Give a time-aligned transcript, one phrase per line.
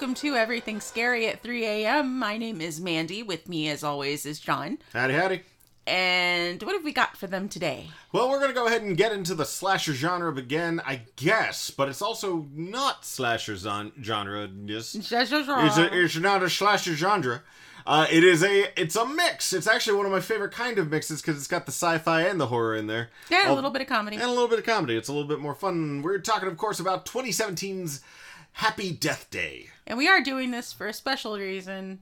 [0.00, 2.18] Welcome to Everything Scary at 3 a.m.
[2.18, 3.22] My name is Mandy.
[3.22, 4.78] With me, as always, is John.
[4.94, 5.42] Howdy, howdy.
[5.86, 7.88] And what have we got for them today?
[8.10, 11.70] Well, we're going to go ahead and get into the slasher genre again, I guess,
[11.70, 14.48] but it's also not slasher zon- genre.
[14.64, 14.94] Yes.
[15.66, 17.42] It's, a, it's not a slasher genre.
[17.86, 19.52] Uh, it is a it's a mix.
[19.52, 22.40] It's actually one of my favorite kind of mixes because it's got the sci-fi and
[22.40, 23.10] the horror in there.
[23.28, 24.16] Yeah, a little bit of comedy.
[24.16, 24.96] And a little bit of comedy.
[24.96, 26.00] It's a little bit more fun.
[26.00, 28.00] We're talking, of course, about 2017's
[28.52, 29.68] Happy Death Day.
[29.90, 31.98] And we are doing this for a special reason.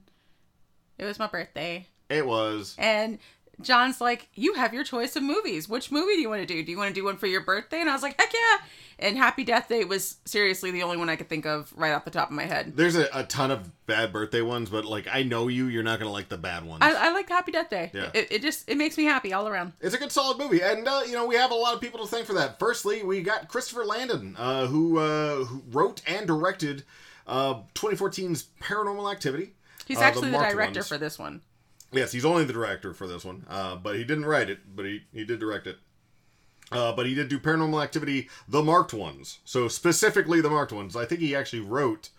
[0.99, 1.87] It was my birthday.
[2.07, 2.75] It was.
[2.77, 3.17] And
[3.61, 5.67] John's like, You have your choice of movies.
[5.67, 6.63] Which movie do you want to do?
[6.63, 7.81] Do you want to do one for your birthday?
[7.81, 8.57] And I was like, Heck yeah.
[8.99, 12.05] And Happy Death Day was seriously the only one I could think of right off
[12.05, 12.73] the top of my head.
[12.75, 15.97] There's a, a ton of bad birthday ones, but like I know you, you're not
[15.97, 16.83] gonna like the bad ones.
[16.83, 17.89] I, I like Happy Death Day.
[17.91, 18.11] Yeah.
[18.13, 19.73] It, it just it makes me happy all around.
[19.81, 22.01] It's a good solid movie, and uh, you know we have a lot of people
[22.01, 22.59] to thank for that.
[22.59, 26.83] Firstly, we got Christopher Landon, uh, who, uh, who wrote and directed
[27.29, 29.53] uh, 2014's Paranormal Activity.
[29.85, 30.87] He's uh, actually the, marked director ones.
[30.87, 31.41] for this one.
[31.91, 34.85] Yes, he's only the director for this one, uh, but he didn't write it, but
[34.85, 35.77] he, he did direct it.
[36.71, 39.39] Uh, but he did do Paranormal Activity, the marked ones.
[39.43, 40.95] So specifically the marked ones.
[40.95, 42.09] I think he actually wrote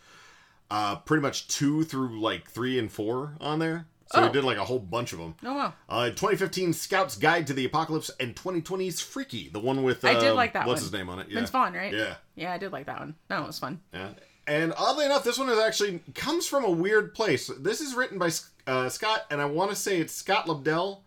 [0.71, 3.87] uh, pretty much two through like three and four on there.
[4.13, 4.27] So Oh.
[4.27, 5.37] he did like a whole bunch of them.
[5.45, 5.75] Oh wow.
[5.89, 10.19] Uh, 2015 Scout's Guide to the Apocalypse and 2020's Freaky, the one with uh, I
[10.19, 10.85] did like that what's one.
[10.87, 11.29] his name on it?
[11.29, 11.35] Yeah.
[11.37, 11.93] Vince Vaughn, right?
[11.95, 12.15] Yeah.
[12.35, 13.15] Yeah, I did like that one.
[13.29, 13.81] That one was fun.
[13.95, 14.09] Yeah.
[14.47, 17.51] And oddly enough, this one is actually comes from a weird place.
[17.59, 18.31] This is written by
[18.67, 20.99] uh, Scott, and I want to say it's Scott Lobdell.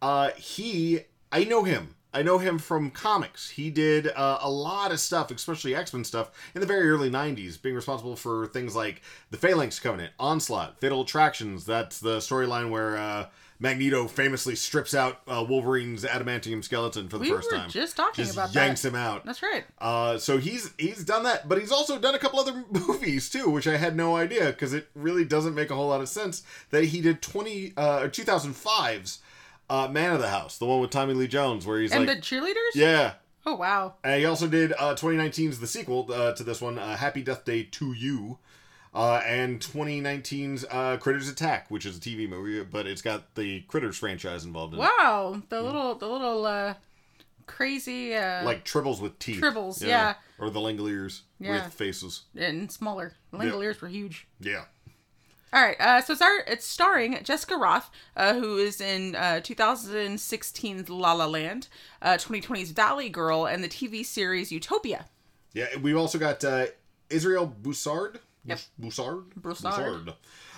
[0.00, 1.00] Uh, he,
[1.32, 1.94] I know him.
[2.12, 3.50] I know him from comics.
[3.50, 7.10] He did uh, a lot of stuff, especially X Men stuff, in the very early
[7.10, 11.66] '90s, being responsible for things like the Phalanx Covenant, Onslaught, Fatal Attractions.
[11.66, 13.26] That's the storyline where uh,
[13.60, 17.70] Magneto famously strips out uh, Wolverine's adamantium skeleton for the We first were time.
[17.70, 18.42] just talking about that.
[18.44, 18.88] Just about yanks that.
[18.88, 19.24] him out.
[19.24, 19.64] That's right.
[19.78, 23.50] Uh, so he's he's done that, but he's also done a couple other movies too,
[23.50, 26.42] which I had no idea because it really doesn't make a whole lot of sense
[26.70, 29.18] that he did twenty uh, or two thousand five's
[29.68, 32.16] uh, Man of the House, the one with Tommy Lee Jones, where he's And like,
[32.16, 32.74] the cheerleaders?
[32.74, 33.14] yeah.
[33.44, 33.94] Oh wow.
[34.04, 37.44] And he also did uh, 2019's the sequel uh, to this one, uh, Happy Death
[37.46, 38.38] Day to You,
[38.98, 43.60] uh, and 2019's uh, Critters Attack, which is a TV movie, but it's got the
[43.62, 45.40] Critters franchise involved in it, Wow.
[45.48, 46.74] The little the little uh
[47.46, 50.14] crazy uh like Tribbles with teeth, Tribbles, yeah.
[50.38, 51.64] or the Langoliers Yeah.
[51.64, 53.14] with faces, and smaller.
[53.32, 53.72] The Yeah.
[53.80, 54.26] Were huge.
[54.40, 54.64] yeah.
[55.50, 59.40] All right, uh, so it's, our, it's starring Jessica Rothe, uh, who is in uh,
[59.42, 61.68] 2016's La La Land,
[62.02, 65.06] uh, 2020's Valley Girl, and the TV series Utopia.
[65.54, 66.66] Yeah, we've also got uh,
[67.08, 68.20] Israel Broussard.
[68.48, 68.60] Yep.
[68.78, 69.34] Broussard?
[69.36, 70.14] Broussard.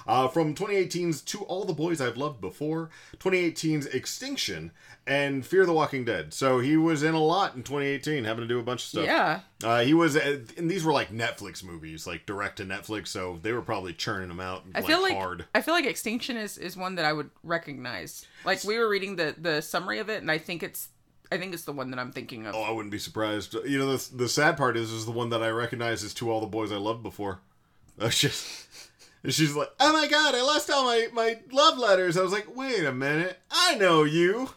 [0.06, 4.72] Uh, from 2018's To All the Boys I've Loved Before, 2018's Extinction,
[5.06, 6.32] and Fear the Walking Dead.
[6.32, 9.04] So he was in a lot in 2018, having to do a bunch of stuff.
[9.04, 9.40] Yeah.
[9.62, 13.38] Uh, he was, uh, and these were like Netflix movies, like direct to Netflix, so
[13.42, 15.44] they were probably churning them out I like, feel like hard.
[15.54, 18.26] I feel like Extinction is, is one that I would recognize.
[18.44, 20.88] Like we were reading the, the summary of it, and I think it's
[21.32, 22.54] I think it's the one that I'm thinking of.
[22.54, 23.54] Oh, I wouldn't be surprised.
[23.64, 26.30] You know, the, the sad part is, is the one that I recognize is To
[26.30, 27.40] All the Boys I Loved Before.
[28.00, 28.66] That's just.
[29.28, 32.16] She's like, oh my god, I lost all my, my love letters.
[32.16, 34.48] I was like, wait a minute, I know you.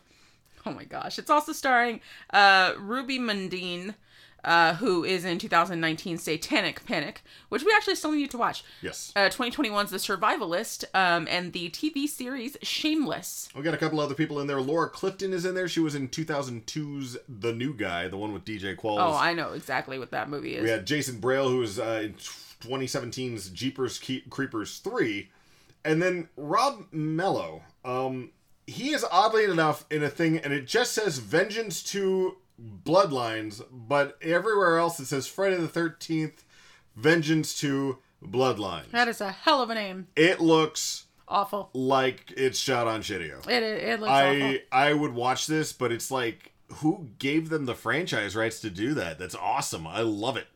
[0.66, 1.20] Oh my gosh.
[1.20, 2.00] It's also starring
[2.30, 3.96] uh, Ruby Mundine,
[4.44, 8.64] uh, who is in 2019 Satanic Panic, which we actually still need to watch.
[8.82, 9.12] Yes.
[9.16, 13.50] Uh, 2021's The Survivalist, um, and the TV series Shameless.
[13.56, 14.62] We got a couple other people in there.
[14.62, 15.68] Laura Clifton is in there.
[15.68, 19.00] She was in 2002's The New Guy, the one with DJ Qualls.
[19.00, 20.64] Oh, I know exactly what that movie is.
[20.64, 25.30] we had Jason Braille, who was uh, in 2017's Jeepers Creepers 3.
[25.86, 27.64] And then Rob Mello.
[27.84, 28.32] Um,
[28.66, 34.18] he is oddly enough in a thing, and it just says Vengeance to Bloodlines, but
[34.22, 36.44] everywhere else it says Friday the 13th,
[36.96, 38.92] Vengeance 2, Bloodlines.
[38.92, 40.08] That is a hell of a name.
[40.16, 41.70] It looks Awful.
[41.74, 43.46] like it's shot on Shitio.
[43.50, 44.44] It, it, it looks awful.
[44.44, 48.70] I I would watch this, but it's like who gave them the franchise rights to
[48.70, 49.20] do that?
[49.20, 49.86] That's awesome.
[49.86, 50.48] I love it.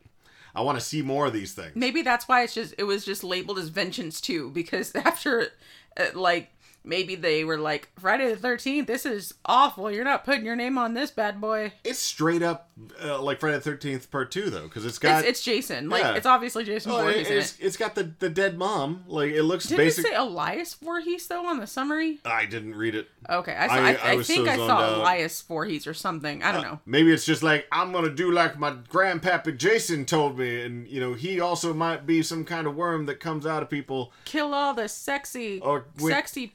[0.54, 1.72] I want to see more of these things.
[1.76, 5.48] Maybe that's why it's just it was just labeled as Vengeance 2 because after
[5.96, 6.50] uh, like
[6.84, 10.78] maybe they were like Friday the 13th this is awful you're not putting your name
[10.78, 11.72] on this bad boy.
[11.84, 12.70] It's straight up
[13.02, 15.88] uh, like Friday the Thirteenth Part Two though, because it's got It's, it's Jason.
[15.88, 16.14] Like Yeah.
[16.14, 17.64] it's obviously Jason oh, Voorhees it, it's, it.
[17.64, 19.04] it's got the the dead mom.
[19.08, 20.04] Like it looks Didn't basic.
[20.04, 22.20] it say Elias Voorhees though on the summary?
[22.24, 23.08] I didn't read it.
[23.28, 24.98] Okay, I saw, I- I, I think so I saw out.
[24.98, 26.42] Elias Voorhees or something.
[26.42, 26.80] I don't know.
[26.86, 31.00] Maybe it's just like I'm gonna do like my grandpappy Jason told me, and you
[31.00, 34.12] know he also might be some kind of worm that comes out of people.
[34.24, 36.54] Kill all the sexy, Or sexy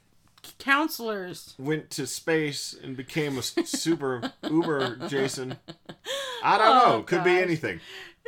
[0.59, 1.55] counselors.
[1.57, 5.57] went to space and became a super uber Jason.
[6.43, 7.03] I don't Oh, know.
[7.03, 7.79] Could be anything.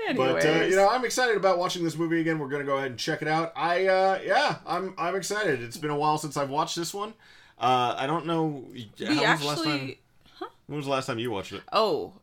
[0.08, 0.44] Anyways.
[0.44, 2.38] But uh, you know, I'm excited about watching this movie again.
[2.40, 3.54] We're gonna go ahead and check it out.
[3.56, 5.62] I uh, yeah, I'm I'm excited.
[5.62, 7.14] It's been a while since I've watched this one.
[7.58, 8.66] Uh, I don't know.
[8.72, 9.74] we how was the last time?
[9.74, 10.00] actually.
[10.68, 11.62] When was the last time you watched it?
[11.72, 12.14] Oh,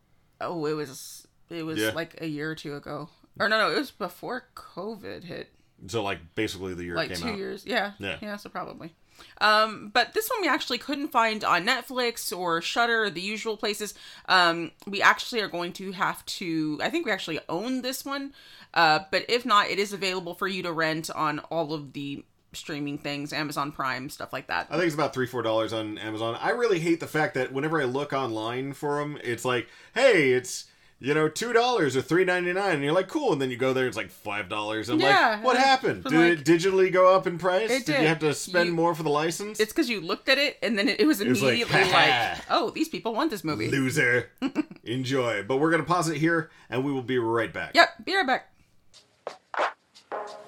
[0.40, 1.90] oh, it was it was Yeah.
[1.94, 3.08] like a year or two ago.
[3.40, 5.48] Or no, no, it was before COVID hit.
[5.86, 7.38] So like basically the year like it came two out.
[7.38, 7.64] years.
[7.66, 7.92] Yeah.
[7.98, 8.18] Yeah.
[8.20, 8.36] Yeah.
[8.36, 8.92] So probably.
[9.40, 13.94] Um, but this one we actually couldn't find on Netflix or Shudder, the usual places.
[14.28, 16.78] Um, we actually are going to have to.
[16.82, 18.32] I think we actually own this one.
[18.74, 22.24] Uh, but if not, it is available for you to rent on all of the
[22.54, 24.66] streaming things, Amazon Prime, stuff like that.
[24.70, 26.36] I think it's about three, four dollars on Amazon.
[26.40, 30.32] I really hate the fact that whenever I look online for them, it's like, hey,
[30.32, 30.66] it's
[31.02, 33.56] you know two dollars or three ninety nine, and you're like, cool, and then you
[33.56, 34.88] go there, it's like five dollars.
[34.88, 36.04] I'm Yeah, like, what happened?
[36.04, 37.70] Did like- it digitally go up in price?
[37.70, 37.94] It did.
[37.94, 38.02] did.
[38.02, 39.58] you have to spend You- more for the license?
[39.58, 42.38] It's because you looked at it and then it, it was was like, immediately like,
[42.50, 43.68] oh, these people want this movie.
[43.68, 44.30] Loser.
[44.84, 45.42] Enjoy.
[45.42, 47.72] But we're gonna pause it here, and we will be right back.
[47.74, 48.48] Yep, be right back.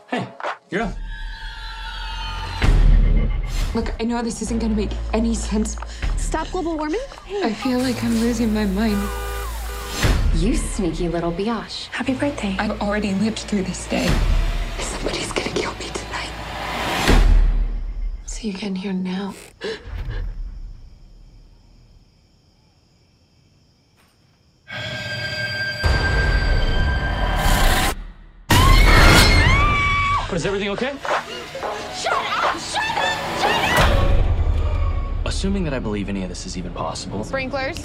[0.08, 0.28] Hey,
[0.70, 0.94] you're up.
[3.74, 5.76] Look, I know this isn't gonna make any sense.
[6.16, 7.00] Stop global warming?
[7.42, 9.02] I feel like I'm losing my mind.
[10.36, 11.86] You sneaky little biatch.
[11.88, 12.56] Happy birthday.
[12.58, 14.08] I've already lived through this day.
[14.80, 16.28] Somebody's gonna kill me tonight.
[18.26, 19.32] So you can hear now.
[30.28, 30.94] But is everything okay?
[31.96, 32.58] Shut up!
[32.58, 33.40] Shut up!
[33.40, 33.50] Shut
[33.88, 35.26] up!
[35.26, 37.78] Assuming that I believe any of this is even possible, Sprinklers.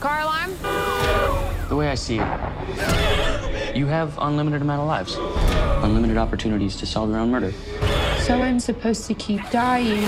[0.00, 1.43] Car alarm.
[1.68, 5.16] The way I see it, you have unlimited amount of lives,
[5.84, 7.52] unlimited opportunities to solve your own murder.
[8.22, 10.04] So I'm supposed to keep dying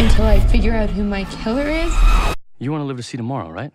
[0.00, 1.92] until I figure out who my killer is?
[2.58, 3.72] You want to live to see tomorrow, right?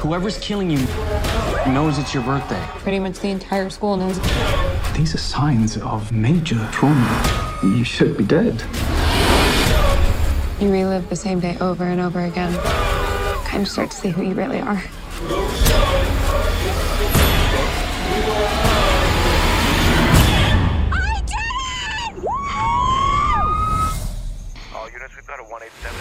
[0.00, 0.78] Whoever's killing you
[1.72, 2.62] knows it's your birthday.
[2.78, 4.18] Pretty much the entire school knows.
[4.94, 7.60] These are signs of major trauma.
[7.62, 8.62] You should be dead.
[10.60, 12.52] You relive the same day over and over again.
[13.46, 14.82] Kind of start to see who you really are.
[20.92, 22.26] I did!
[24.74, 25.99] All units, we've got a 187.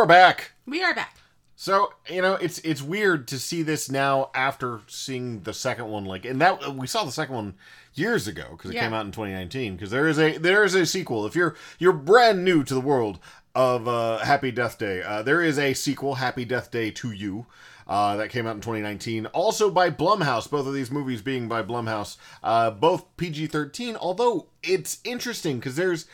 [0.00, 0.52] We're back.
[0.64, 1.14] We are back.
[1.56, 6.06] So you know, it's it's weird to see this now after seeing the second one.
[6.06, 7.54] Like, and that we saw the second one
[7.92, 8.84] years ago because it Yeah.
[8.84, 9.76] came out in 2019.
[9.76, 11.26] Because there is a there is a sequel.
[11.26, 13.18] If you're you're brand new to the world
[13.54, 17.44] of uh, Happy Death Day, uh, there is a sequel, Happy Death Day to You.
[17.86, 20.48] Uh, that came out in 2019, also by Blumhouse.
[20.48, 23.96] Both of these movies being by Blumhouse, uh, both PG-13.
[24.00, 26.06] Although it's interesting because there's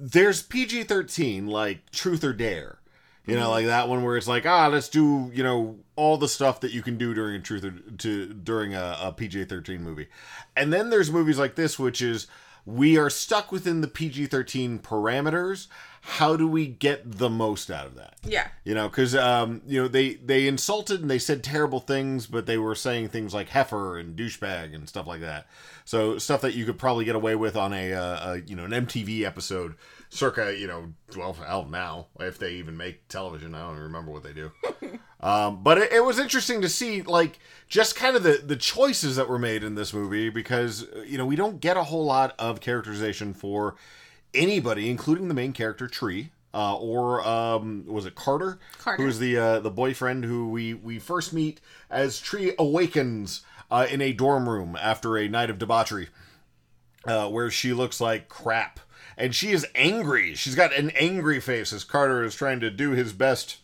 [0.00, 2.78] there's PG thirteen like Truth or Dare,
[3.26, 6.28] you know, like that one where it's like ah, let's do you know all the
[6.28, 9.82] stuff that you can do during a Truth or to during a, a PG thirteen
[9.82, 10.08] movie,
[10.56, 12.26] and then there's movies like this which is
[12.64, 15.68] we are stuck within the PG thirteen parameters.
[16.04, 18.16] How do we get the most out of that?
[18.24, 18.48] Yeah.
[18.64, 22.46] You know, because um, you know they they insulted and they said terrible things, but
[22.46, 25.46] they were saying things like heifer and douchebag and stuff like that.
[25.84, 28.64] So stuff that you could probably get away with on a, uh, a you know
[28.64, 29.74] an MTV episode,
[30.12, 33.54] circa you know well hell now if they even make television.
[33.54, 34.52] I don't even remember what they do.
[35.20, 37.38] um, but it, it was interesting to see like
[37.68, 41.26] just kind of the the choices that were made in this movie because you know
[41.26, 43.74] we don't get a whole lot of characterization for
[44.34, 48.58] anybody, including the main character Tree, uh, or um, was it Carter?
[48.78, 49.02] Carter.
[49.02, 54.02] who's the uh, the boyfriend who we we first meet as Tree awakens uh, in
[54.02, 56.08] a dorm room after a night of debauchery,
[57.06, 58.80] uh, where she looks like crap,
[59.16, 60.34] and she is angry.
[60.34, 63.58] She's got an angry face as Carter is trying to do his best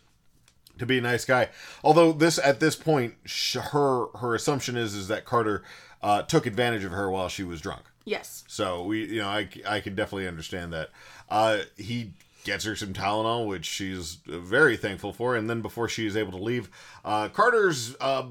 [0.79, 1.49] to be a nice guy.
[1.83, 5.63] Although this at this point, sh- her her assumption is is that Carter
[6.03, 7.83] uh, took advantage of her while she was drunk.
[8.05, 8.45] Yes.
[8.47, 10.91] So we, you know, I, I can definitely understand that.
[11.29, 12.13] Uh, he
[12.45, 15.37] gets her some Tylenol, which she's very thankful for.
[15.37, 16.71] And then before she is able to leave,
[17.05, 18.25] uh, Carter's uh,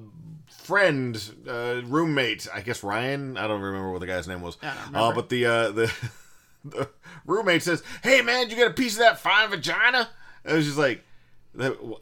[0.50, 3.38] friend, uh, roommate, I guess Ryan.
[3.38, 4.58] I don't remember what the guy's name was.
[4.64, 5.94] I don't Uh, but the uh, the
[6.72, 6.90] the
[7.26, 10.10] roommate says, "Hey man, you got a piece of that fine vagina?"
[10.44, 11.04] And it was just like.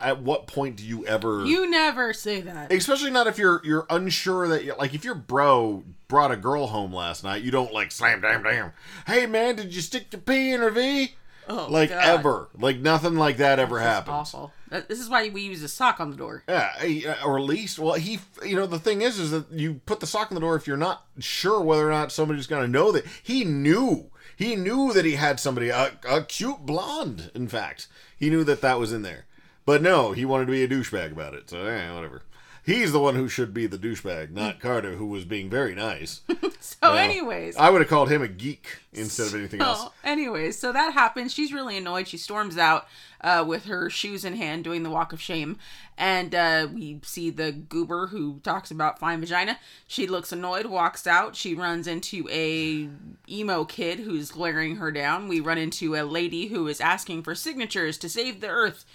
[0.02, 1.46] At what point do you ever?
[1.46, 2.74] You never say that.
[2.74, 6.68] Especially not if you're you're unsure that you're, like if your bro brought a girl
[6.68, 8.74] home last night, you don't like slam damn damn.
[9.08, 11.16] Hey man, did you stick your P in her V?
[11.48, 12.04] Oh, like God.
[12.04, 14.16] ever, like nothing like that ever That's happened.
[14.16, 14.52] awful.
[14.90, 16.44] This is why we use a sock on the door.
[16.50, 19.76] Yeah, eh, or at least, well, he, you know, the thing is, is that you
[19.86, 22.64] put the sock on the door if you're not sure whether or not somebody's going
[22.64, 27.32] to know that he knew, he knew that he had somebody, a, a cute blonde,
[27.34, 27.88] in fact,
[28.18, 29.26] he knew that that was in there,
[29.66, 31.50] but no, he wanted to be a douchebag about it.
[31.50, 32.22] So, eh, whatever.
[32.66, 36.22] He's the one who should be the douchebag, not Carter, who was being very nice.
[36.66, 39.88] So, Well, anyways, I would have called him a geek instead of anything else.
[40.04, 41.32] Anyways, so that happens.
[41.32, 42.08] She's really annoyed.
[42.08, 42.88] She storms out
[43.26, 45.58] uh, with her shoes in hand, doing the walk of shame,
[45.98, 49.58] and uh, we see the goober who talks about fine vagina.
[49.88, 51.36] She looks annoyed, walks out.
[51.36, 52.88] She runs into a
[53.28, 55.28] emo kid who's glaring her down.
[55.28, 58.86] We run into a lady who is asking for signatures to save the earth,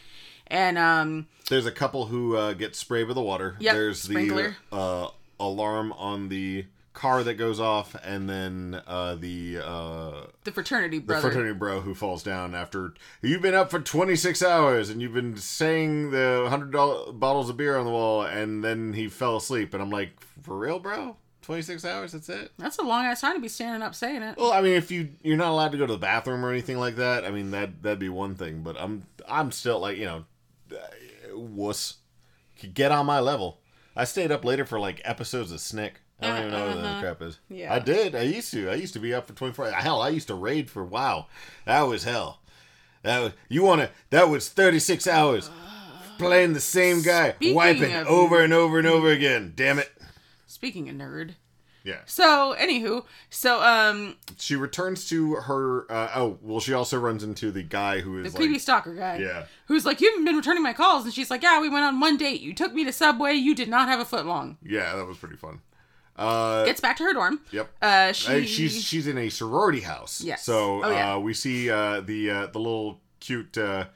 [0.47, 3.57] and um, There's a couple who uh, get sprayed with the water.
[3.59, 4.57] Yep, There's sprinkler.
[4.71, 5.11] the uh,
[5.41, 6.67] alarm on the
[7.01, 11.23] car that goes off, and then uh, the uh, the fraternity brother.
[11.23, 12.93] the fraternity bro who falls down after
[13.23, 16.73] you've been up for 26 hours and you've been saying the hundred
[17.19, 20.59] bottles of beer on the wall, and then he fell asleep, and I'm like, for
[20.59, 21.17] real, bro?
[21.41, 22.13] 26 hours?
[22.13, 22.53] That's it?
[22.59, 24.37] That's a long ass time to be standing up saying it.
[24.37, 26.79] Well, I mean, if you you're not allowed to go to the bathroom or anything
[26.79, 28.63] like that, I mean that that'd be one thing.
[28.63, 30.25] But I'm I'm still like you know,
[30.71, 31.97] uh, wuss.
[32.75, 33.63] Get on my level.
[33.97, 36.03] I stayed up later for like episodes of Snick.
[36.23, 37.39] I don't even know what that crap is.
[37.49, 37.73] Yeah.
[37.73, 38.15] I did.
[38.15, 38.71] I used to.
[38.71, 39.71] I used to be up for 24.
[39.71, 41.27] Hell, I used to raid for WoW.
[41.67, 42.41] That was hell.
[43.03, 43.91] That was you want to.
[44.11, 45.51] That was 36 hours
[46.19, 49.53] playing the same guy, wiping of- over and over and over again.
[49.57, 49.91] Damn it.
[50.47, 51.35] Speaking of nerd.
[51.83, 52.01] Yeah.
[52.05, 55.91] So, anywho, so um, She returns to her.
[55.91, 58.95] Uh, oh, well, she also runs into the guy who is the creepy like, stalker
[58.95, 59.17] guy.
[59.17, 59.47] Yeah.
[59.67, 61.99] Who's like, you haven't been returning my calls, and she's like, yeah, we went on
[61.99, 62.43] one date.
[62.43, 63.33] You took me to Subway.
[63.33, 64.59] You did not have a foot long.
[64.63, 65.61] yeah, that was pretty fun.
[66.21, 67.41] Uh, Gets back to her dorm.
[67.51, 67.71] Yep.
[67.81, 70.21] Uh, she, she's she's in a sorority house.
[70.21, 70.45] Yes.
[70.45, 71.15] So Oh, yeah.
[71.15, 73.57] uh, we see uh, the uh, the little cute.
[73.57, 73.87] Uh,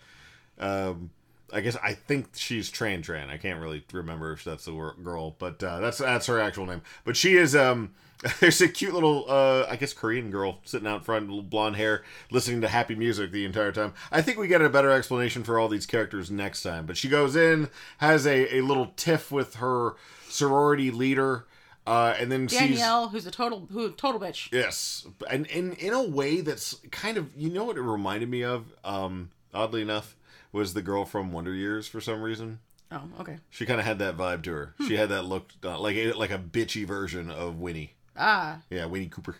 [0.59, 1.11] um,
[1.52, 3.28] I guess I think she's Tran Tran.
[3.28, 6.83] I can't really remember if that's the girl, but uh, that's that's her actual name.
[7.04, 7.54] But she is.
[7.54, 7.93] Um,
[8.40, 12.04] there's a cute little, uh, I guess Korean girl sitting out front, little blonde hair,
[12.31, 13.93] listening to happy music the entire time.
[14.11, 16.87] I think we get a better explanation for all these characters next time.
[16.87, 21.45] But she goes in, has a, a little tiff with her sorority leader,
[21.86, 24.50] uh, and then sees Danielle, who's a total who total bitch.
[24.52, 28.42] Yes, and in in a way that's kind of you know what it reminded me
[28.44, 28.64] of.
[28.84, 30.16] Um, oddly enough,
[30.52, 32.60] was the girl from Wonder Years for some reason.
[32.92, 33.38] Oh, okay.
[33.50, 34.74] She kind of had that vibe to her.
[34.86, 37.94] She had that look uh, like a, like a bitchy version of Winnie.
[38.16, 39.36] Ah, Yeah, Winnie Cooper.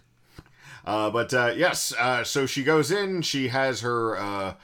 [0.85, 3.23] Uh, but uh, yes, uh, so she goes in.
[3.23, 4.55] She has her uh,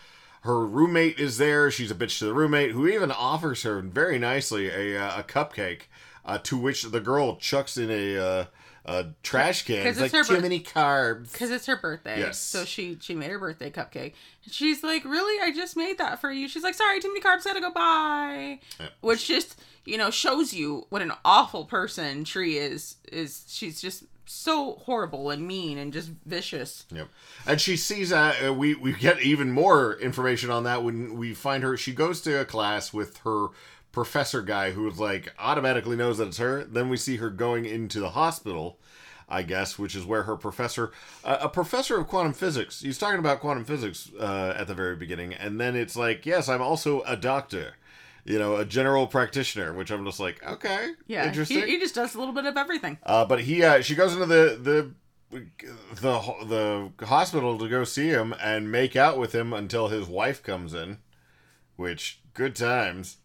[0.43, 1.71] her roommate is there.
[1.71, 5.23] She's a bitch to the roommate, who even offers her very nicely a uh, a
[5.23, 5.83] cupcake.
[6.25, 8.45] Uh, to which the girl chucks in a uh,
[8.85, 9.87] a trash can.
[9.87, 11.33] It's it's like too bir- many carbs.
[11.33, 12.19] because it's her birthday.
[12.21, 12.39] Yes.
[12.39, 14.15] So she she made her birthday cupcake.
[14.45, 15.43] And she's like, really?
[15.43, 16.49] I just made that for you.
[16.49, 17.45] She's like, sorry, too many carbs.
[17.45, 17.71] Gotta go.
[17.71, 18.61] Bye.
[19.01, 22.97] Which just you know shows you what an awful person Tree is.
[23.13, 26.87] Is she's just so horrible and mean and just vicious.
[26.91, 27.09] Yep.
[27.47, 31.35] And she sees that uh, we we get even more information on that when we
[31.35, 31.77] find her.
[31.77, 33.49] She goes to a class with her
[33.93, 36.65] professor guy who's like automatically knows that it's her.
[36.65, 38.79] Then we see her going into the hospital,
[39.29, 40.93] I guess, which is where her professor,
[41.25, 44.97] uh, a professor of quantum physics, he's talking about quantum physics uh, at the very
[44.97, 47.75] beginning, and then it's like, yes, I'm also a doctor.
[48.23, 51.61] You know, a general practitioner, which I'm just like, okay, Yeah, interesting.
[51.61, 52.99] He, he just does a little bit of everything.
[53.03, 54.91] Uh, but he, uh, she goes into the the
[56.01, 60.43] the the hospital to go see him and make out with him until his wife
[60.43, 60.99] comes in,
[61.77, 63.17] which good times.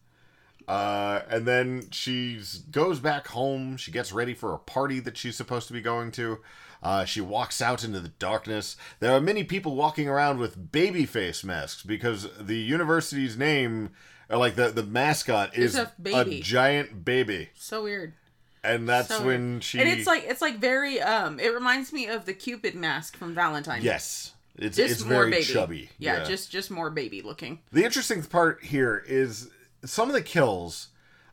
[0.67, 2.41] Uh, and then she
[2.71, 3.77] goes back home.
[3.77, 6.39] She gets ready for a party that she's supposed to be going to.
[6.81, 8.75] Uh, she walks out into the darkness.
[8.99, 13.91] There are many people walking around with baby face masks because the university's name,
[14.29, 16.41] or like the, the mascot, is a baby.
[16.41, 17.49] giant baby.
[17.55, 18.13] So weird.
[18.63, 19.63] And that's So when weird.
[19.63, 19.79] she.
[19.79, 21.39] and it's like it's like very um.
[21.39, 23.81] It reminds me of the Cupid mask from Valentine.
[23.83, 24.33] Yes.
[24.57, 25.43] It's, just it's more very baby.
[25.43, 25.89] chubby.
[25.99, 27.59] Yeah, just just more baby looking.
[27.71, 29.49] the interesting part here is
[29.85, 30.89] some of the kills.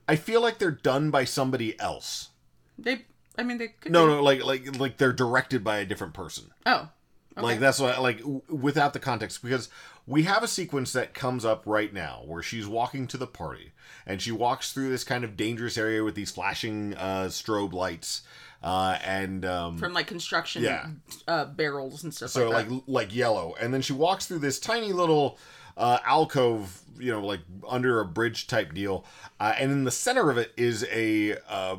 [0.08, 2.30] I feel like they're done by somebody else.
[2.78, 3.06] They,
[3.38, 3.92] I mean, they could.
[3.92, 6.50] No, be- no, like like like they're directed by a different person.
[6.66, 6.88] Oh,
[7.36, 9.68] Like that's what like w- without the context because
[10.06, 13.72] we have a sequence that comes up right now where she's walking to the party
[14.04, 18.22] and she walks through this kind of dangerous area with these flashing uh, strobe lights.
[18.64, 20.88] uh, and um, from like construction Yeah.
[21.28, 22.88] uh, barrels and stuff so like like that.
[22.92, 25.38] like yellow and then she walks through this tiny little
[25.76, 29.04] uh, alcove you know like under a bridge type deal
[29.40, 31.76] uh, and in the center of it is a uh,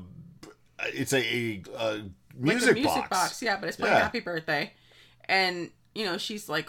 [0.88, 2.03] it's a, a, uh like
[2.55, 3.09] music, music box.
[3.09, 3.41] box.
[3.41, 4.01] yeah, but it's playing Yeah.
[4.01, 4.73] Happy Birthday,
[5.25, 6.67] and you know she's like,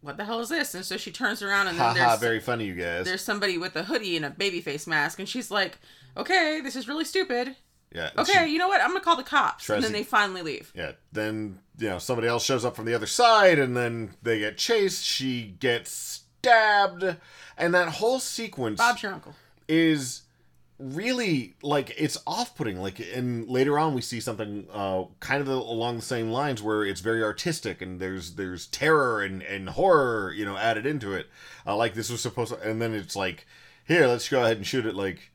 [0.00, 2.40] "What the hell is this?" And so she turns around and then haha there's very
[2.40, 5.50] funny you guys there's somebody with a hoodie and a baby face mask, and she's
[5.52, 5.78] like,
[6.16, 7.54] "Okay, this is really stupid.
[7.94, 8.80] yeah Okay, she- you know what?
[8.80, 10.72] I'm gonna call the cops." And then to- they finally leave.
[10.74, 14.40] yeah then you know somebody else shows up from the other side and then they
[14.40, 17.16] get chased she gets stabbed.
[17.56, 19.34] And that whole sequence Bob's your uncle.
[19.68, 20.22] is
[20.78, 22.80] really like it's off-putting.
[22.80, 26.84] Like and later on we see something uh kind of along the same lines where
[26.84, 31.28] it's very artistic and there's there's terror and and horror you know added into it.
[31.66, 33.46] Uh, like this was supposed to and then it's like
[33.86, 35.30] here let's go ahead and shoot it like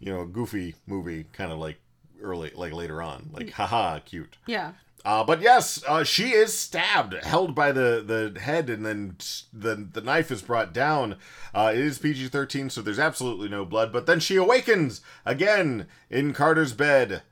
[0.00, 1.78] you know a goofy movie kind of like
[2.20, 3.30] early like later on.
[3.32, 4.36] Like haha cute.
[4.46, 4.72] Yeah.
[5.04, 8.02] Uh, but yes, uh, she is stabbed, held by the,
[8.34, 9.16] the head, and then
[9.52, 11.16] the the knife is brought down.
[11.54, 13.92] Uh, it is PG thirteen, so there's absolutely no blood.
[13.92, 17.22] But then she awakens again in Carter's bed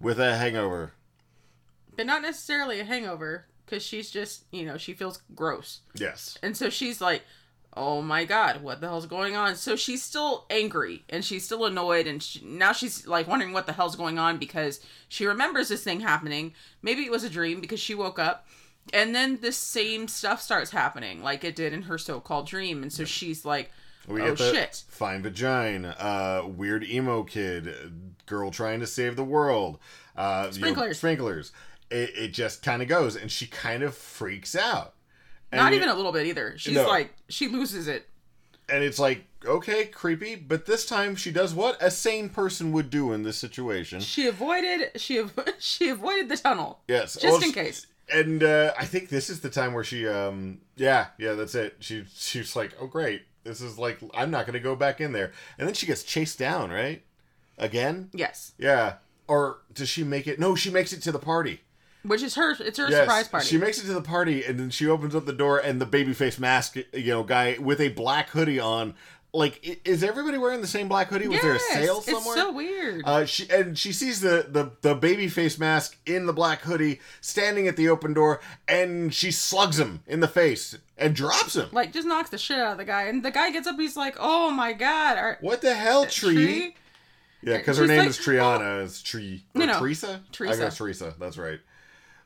[0.00, 0.92] with a hangover.
[1.96, 5.80] But not necessarily a hangover, because she's just, you know, she feels gross.
[5.94, 7.22] Yes, And so she's like,
[7.74, 9.56] oh my god, what the hell's going on?
[9.56, 12.06] So she's still angry and she's still annoyed.
[12.06, 15.82] And she, now she's like wondering what the hell's going on because she remembers this
[15.82, 16.54] thing happening.
[16.82, 18.46] Maybe it was a dream because she woke up.
[18.92, 22.82] And then the same stuff starts happening like it did in her so called dream.
[22.82, 23.70] And so she's like,
[24.08, 24.82] we oh shit.
[24.88, 27.72] fine vagina, uh, weird emo kid,
[28.26, 29.78] girl trying to save the world,
[30.16, 30.98] uh, you know, Sprinklers.
[30.98, 31.52] sprinklers.
[31.88, 34.94] It, it just kind of goes, and she kind of freaks out.
[35.52, 36.54] And Not even a little bit either.
[36.56, 36.88] She's No.
[36.88, 38.08] like, she loses it.
[38.68, 42.88] and it's like okay creepy but this time she does what a sane person would
[42.90, 46.78] do in this situation She avoided, she, av- she avoided the tunnel.
[46.86, 47.86] yes Just well, in case.
[48.10, 51.74] and uh i think this is the time where she um yeah yeah that's it
[51.80, 55.32] she she's like oh great this is like i'm not gonna go back in there
[55.58, 57.02] and then she gets chased down right
[57.58, 58.52] again Yes.
[58.58, 58.94] yeah
[59.26, 61.62] or does she make it no she makes it to the party
[62.04, 63.46] Which is her, it's her Yes, surprise party.
[63.46, 65.86] She makes it to the party, and then she opens up the door, and the
[65.86, 68.94] babyface mask, you know, guy with a black hoodie on.
[69.34, 71.26] Like, is everybody wearing the same black hoodie?
[71.26, 72.34] Was there a sale somewhere?
[72.34, 73.02] It's so weird.
[73.06, 77.00] Uh, she and she sees the the the baby face mask in the black hoodie
[77.22, 81.68] standing at the open door, and she slugs him in the face and drops him.
[81.72, 83.96] like just knocks the shit out of the guy and the guy gets up he's
[83.96, 86.34] like oh my god are, What the hell, tree?
[86.34, 86.74] Tree?
[87.42, 88.84] Yeah, because her name like, is Triana.
[88.84, 89.44] It's Tree.
[89.54, 89.78] No, no.
[89.78, 90.20] Teresa.
[90.22, 90.58] I Teresa.
[90.58, 91.14] guess Teresa.
[91.18, 91.58] That's right.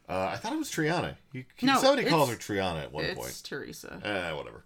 [0.08, 1.16] Uh, I thought it was Triana.
[1.62, 3.30] No, somebody calls her Triana at one it's point.
[3.30, 4.62] It's Teresa Eh, whatever.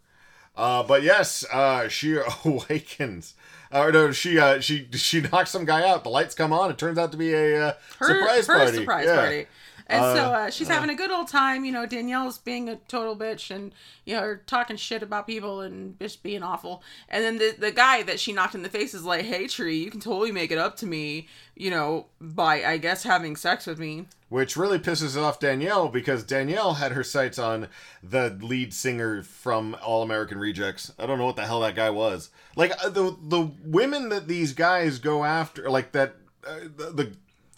[0.56, 3.34] Uh, but yes, uh, she awakens.
[3.72, 6.02] Or no, she uh, she she knocks some guy out.
[6.04, 6.70] The lights come on.
[6.70, 8.76] It turns out to be a uh, her surprise her party.
[8.78, 9.16] surprise Yeah.
[9.16, 9.46] party
[9.90, 12.76] and so Uh, uh, she's having a good old time you know danielle's being a
[12.88, 13.72] total bitch and
[14.04, 18.02] you know talking shit about people and just being awful and then the, the guy
[18.02, 20.58] that she knocked in the face is like hey tree you can totally make it
[20.58, 21.26] up to me
[21.56, 26.22] you know by i guess having sex with me Which really pisses off Danielle because
[26.22, 27.66] Danielle had her sights on
[28.00, 30.92] the lead singer from All American Rejects.
[31.00, 32.30] I don't know what the hell that guy was.
[32.54, 36.14] Like uh, the the women that these guys go after, like that
[36.46, 36.90] uh, the.
[36.92, 37.12] the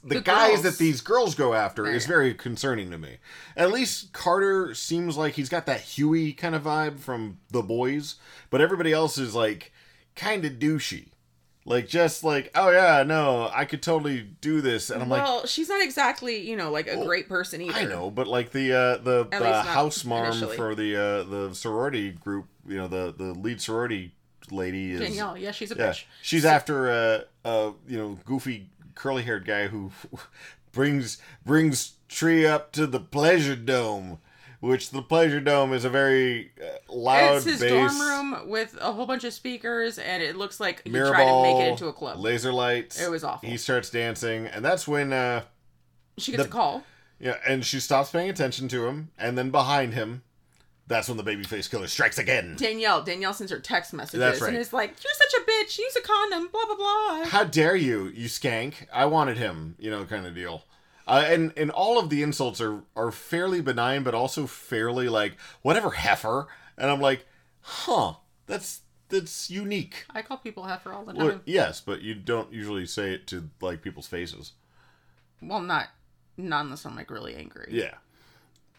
[0.05, 0.63] the, The guys girls.
[0.63, 3.19] that these girls go after is very concerning to me.
[3.57, 8.17] At least Carter seems like he's got that Hughie kind of vibe from The Boys,
[8.51, 9.73] but everybody else is like
[10.17, 11.09] kind of douchey.
[11.65, 15.47] Like just like, oh yeah, no, I could totally do this, and I'm like, well
[15.47, 18.73] she's not exactly you know like a great person either I know, but like the
[18.73, 20.57] uh, the, the house mom initially.
[20.57, 24.13] for the uh, the sorority group, you know, the the lead sorority
[24.51, 28.69] lady is danielle yeah she's a yeah, bitch she's after uh uh you know goofy
[28.95, 29.91] curly haired guy who
[30.73, 34.19] brings brings Tree up to the pleasure dome,
[34.61, 37.71] which the pleasure dome is a very uh, loud it's his bass.
[37.71, 41.43] dorm room with a whole bunch of speakers, and it looks like he tried to
[41.43, 42.19] make it into a club.
[42.19, 43.01] Laser lights.
[43.01, 43.49] It was awful.
[43.49, 45.45] He starts dancing, and that's when uh
[46.19, 46.85] she gets the- a call.
[47.19, 50.23] Yeah, and she stops paying attention to him, and then behind him,
[50.93, 52.55] that's when the babyface killer strikes again.
[52.57, 54.49] Danielle, Danielle sends her text messages That's right.
[54.49, 55.79] and is like, "You're such a bitch.
[55.79, 57.25] Use a condom." Blah blah blah.
[57.25, 58.87] How dare you, you skank!
[58.93, 60.65] I wanted him, you know, kind of deal.
[61.07, 65.37] Uh, and and all of the insults are are fairly benign, but also fairly like
[65.63, 66.47] whatever heifer.
[66.79, 67.27] And I'm like,
[67.61, 68.15] huh,
[68.47, 70.07] that's that's unique.
[70.11, 71.27] I call people heifer all the time.
[71.27, 74.53] Well, yes, but you don't usually say it to like people's faces.
[75.41, 75.89] Well, not
[76.37, 77.69] not unless I'm like really angry.
[77.71, 77.95] Yeah.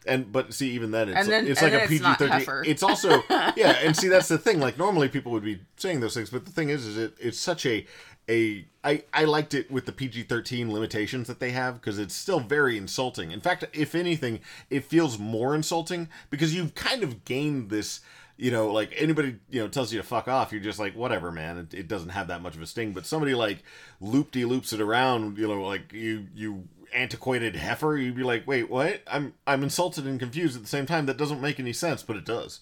[0.05, 2.71] And but see, even then, it's then- it's and like a PG thirteen.
[2.71, 4.59] It's also yeah, and see that's the thing.
[4.59, 7.39] Like normally people would be saying those things, but the thing is, is it it's
[7.39, 7.85] such a
[8.29, 12.39] a I I liked it with the PG-13 limitations that they have because it's still
[12.39, 13.31] very insulting.
[13.31, 14.39] In fact, if anything,
[14.69, 18.01] it feels more insulting because you've kind of gained this
[18.35, 21.31] you know, like anybody, you know, tells you to fuck off, you're just like, whatever,
[21.31, 21.57] man.
[21.59, 22.91] It, it doesn't have that much of a sting.
[22.91, 23.63] But somebody like
[24.01, 28.47] loop de loops it around, you know, like you you antiquated heifer, you'd be like,
[28.47, 29.01] wait, what?
[29.07, 31.05] I'm I'm insulted and confused at the same time.
[31.05, 32.59] That doesn't make any sense, but it does.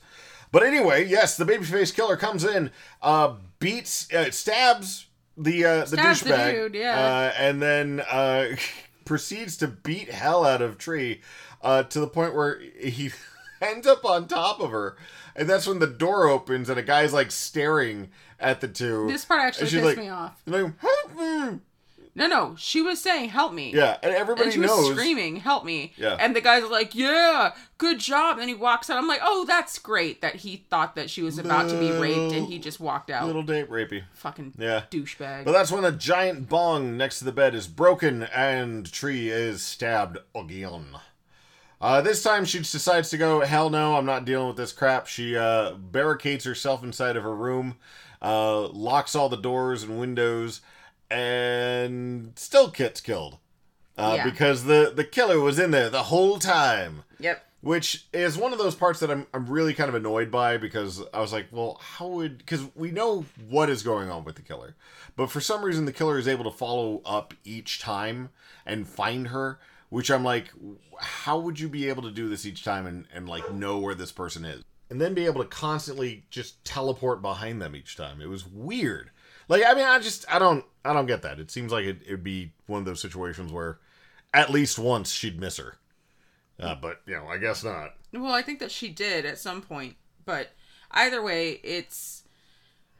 [0.51, 5.87] But anyway, yes, the babyface killer comes in, uh, beats, uh, stabs the uh, the
[5.87, 6.99] Stabs the douchebag, dude, yeah.
[6.99, 8.55] uh, and then uh,
[9.05, 11.21] proceeds to beat hell out of Tree
[11.61, 13.11] uh, to the point where he
[13.61, 14.97] ends up on top of her,
[15.35, 19.07] and that's when the door opens and a guy's like staring at the two.
[19.07, 20.41] This part actually And she's pissed like- me off.
[20.45, 21.59] Like, help me!
[22.13, 25.63] No, no, she was saying, "Help me." Yeah, and everybody and she was screaming, "Help
[25.63, 26.17] me!" Yeah.
[26.19, 28.97] And the guy's are like, "Yeah, good job." And he walks out.
[28.97, 32.33] I'm like, "Oh, that's great that he thought that she was about to be raped,
[32.33, 34.03] and he just walked out." Little date rapey.
[34.13, 34.83] Fucking Yeah.
[34.91, 35.45] douchebag.
[35.45, 39.61] But that's when the giant bong next to the bed is broken and Tree is
[39.61, 40.97] stabbed again.
[41.79, 45.07] Uh, this time she decides to go, hell no, I'm not dealing with this crap.
[45.07, 47.77] She uh, barricades herself inside of her room,
[48.21, 50.61] uh, locks all the doors and windows,
[51.11, 53.37] and still gets killed.
[53.97, 54.23] Uh, Yeah.
[54.23, 57.45] Because the, the killer was in there the whole time yep.
[57.61, 61.03] which is one of those parts that I'm, I'm really kind of annoyed by because
[61.13, 64.41] I was like, well, how would because we know what is going on with the
[64.41, 64.75] killer,
[65.15, 68.29] but for some reason the killer is able to follow up each time
[68.65, 70.51] and find her, which I'm like,
[70.99, 73.95] how would you be able to do this each time and, and like know where
[73.95, 78.21] this person is and then be able to constantly just teleport behind them each time?
[78.21, 79.11] It was weird.
[79.51, 81.37] Like I mean, I just I don't I don't get that.
[81.37, 83.79] It seems like it would be one of those situations where
[84.33, 85.75] at least once she'd miss her.
[86.57, 87.95] Uh, but you know, I guess not.
[88.13, 90.51] Well, I think that she did at some point, but
[90.91, 92.23] either way, it's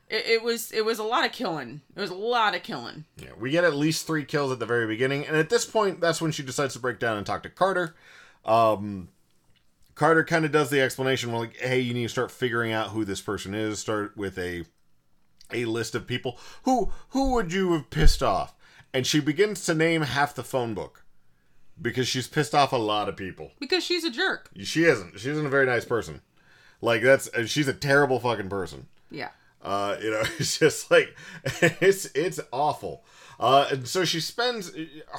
[0.10, 1.80] it, it was it was a lot of killing.
[1.96, 3.06] It was a lot of killing.
[3.16, 6.02] Yeah, we get at least three kills at the very beginning, and at this point,
[6.02, 7.96] that's when she decides to break down and talk to Carter.
[8.44, 9.08] Um,
[9.96, 12.90] Carter kind of does the explanation, where like, "Hey, you need to start figuring out
[12.90, 13.80] who this person is.
[13.80, 14.66] Start with a
[15.54, 18.56] a list of people who who would you have pissed off."
[18.94, 21.06] And she begins to name half the phone book
[21.82, 23.52] because she's pissed off a lot of people.
[23.60, 24.50] Because she's a jerk.
[24.64, 25.20] She isn't.
[25.20, 26.22] She isn't a very nice person.
[26.82, 28.88] Like that's she's a terrible fucking person.
[29.10, 29.30] Yeah.
[29.62, 31.16] Uh, you know, it's just like
[31.62, 33.04] it's it's awful.
[33.40, 34.72] Uh, and so she spends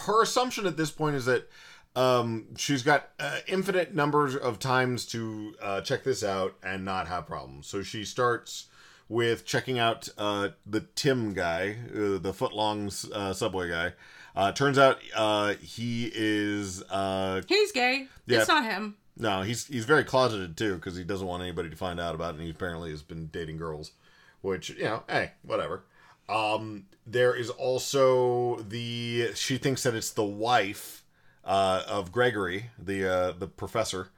[0.07, 1.49] her assumption at this point is that
[1.97, 7.09] um, she's got uh, infinite numbers of times to uh, check this out and not
[7.09, 7.67] have problems.
[7.67, 8.67] So she starts
[9.13, 13.93] with checking out uh, the Tim guy, uh, the footlong uh, subway guy.
[14.35, 18.09] Uh, turns out uh, he is uh, He's gay.
[18.27, 18.39] Yeah.
[18.39, 18.97] It's not him.
[19.19, 22.31] no, he's he's very closeted too because he doesn't want anybody to find out about
[22.31, 22.39] it.
[22.39, 23.93] And he apparently has been dating girls,
[24.41, 25.85] which you know, hey, whatever.
[26.31, 31.05] Um, there is also the she thinks that it's the wife
[31.45, 34.09] uh, of Gregory, the uh, the professor,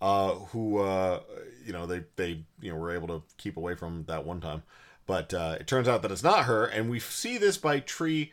[0.00, 1.20] uh, who uh,
[1.64, 4.62] you know they they you know were able to keep away from that one time,
[5.06, 8.32] but uh, it turns out that it's not her, and we see this by Tree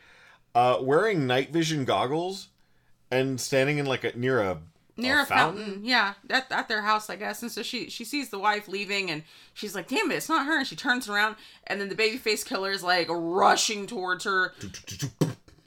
[0.56, 2.49] uh, wearing night vision goggles
[3.12, 4.60] and standing in like a near a
[4.99, 5.82] Near a, fountain.
[5.84, 7.43] Yeah, at, at their house, I guess.
[7.43, 10.47] And so she she sees the wife leaving, and she's like, "Damn it, it's not
[10.47, 11.36] her!" And she turns around,
[11.67, 14.56] and then the babyface killer is like rushing towards her,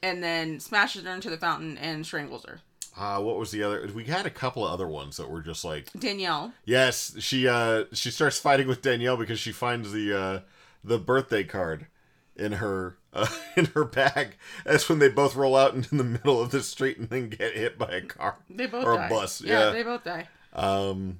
[0.03, 2.59] and then smashes her into the fountain and strangles her.
[2.97, 3.89] Uh, what was the other?
[3.93, 6.53] We had a couple of other ones that were just like, Danielle.
[6.65, 10.39] yes, she uh she starts fighting with Danielle because she finds the uh
[10.83, 11.87] the birthday card
[12.35, 14.35] in her uh, in her bag.
[14.65, 17.53] That's when they both roll out into the middle of the street and then get
[17.55, 19.05] hit by a car They both or die.
[19.05, 19.41] a bus.
[19.41, 20.27] Yeah, Yeah, they both die.
[20.53, 21.19] um,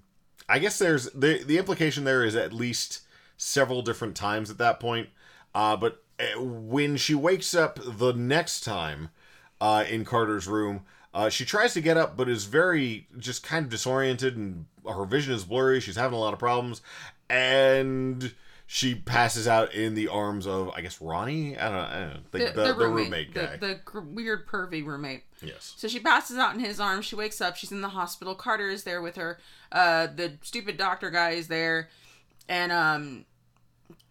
[0.49, 3.01] I guess there's the the implication there is at least
[3.38, 5.07] several different times at that point.
[5.55, 9.10] Uh, but uh, when she wakes up the next time
[9.62, 10.81] uh, in Carter's room,
[11.13, 15.06] uh, she tries to get up, but is very just kind of disoriented, and her
[15.06, 15.80] vision is blurry.
[15.80, 16.82] She's having a lot of problems,
[17.30, 18.34] and
[18.65, 21.58] she passes out in the arms of I guess Ronnie.
[21.58, 23.58] I don't know, I don't know the, the, the, roommate, guy.
[23.58, 25.24] The, the weird pervy roommate.
[25.43, 25.74] yes.
[25.76, 27.06] So she passes out in his arms.
[27.06, 27.58] She wakes up.
[27.58, 28.34] She's in the hospital.
[28.34, 29.38] Carter is there with her.
[29.69, 31.89] Uh, the stupid doctor guy is there,
[32.47, 33.26] and um,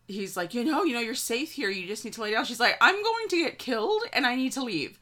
[0.07, 1.71] he's like, you know, you know, you're safe here.
[1.71, 2.45] You just need to lay down.
[2.45, 4.99] She's like, I'm going to get killed, and I need to leave.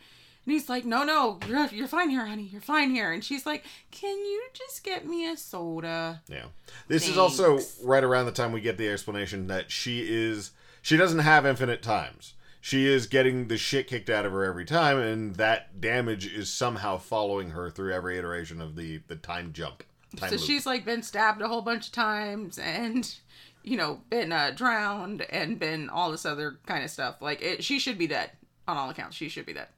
[0.48, 2.48] And he's like, no, no, you're you're fine here, honey.
[2.50, 3.12] You're fine here.
[3.12, 6.22] And she's like, can you just get me a soda?
[6.26, 6.46] Yeah.
[6.86, 10.96] This is also right around the time we get the explanation that she is she
[10.96, 12.32] doesn't have infinite times.
[12.62, 16.48] She is getting the shit kicked out of her every time and that damage is
[16.48, 19.84] somehow following her through every iteration of the the time jump.
[20.16, 20.46] Time so loop.
[20.46, 23.14] she's like been stabbed a whole bunch of times, and
[23.62, 27.16] you know, been uh, drowned and been all this other kind of stuff.
[27.20, 28.30] Like it, she should be dead
[28.66, 29.14] on all accounts.
[29.14, 29.68] She should be dead.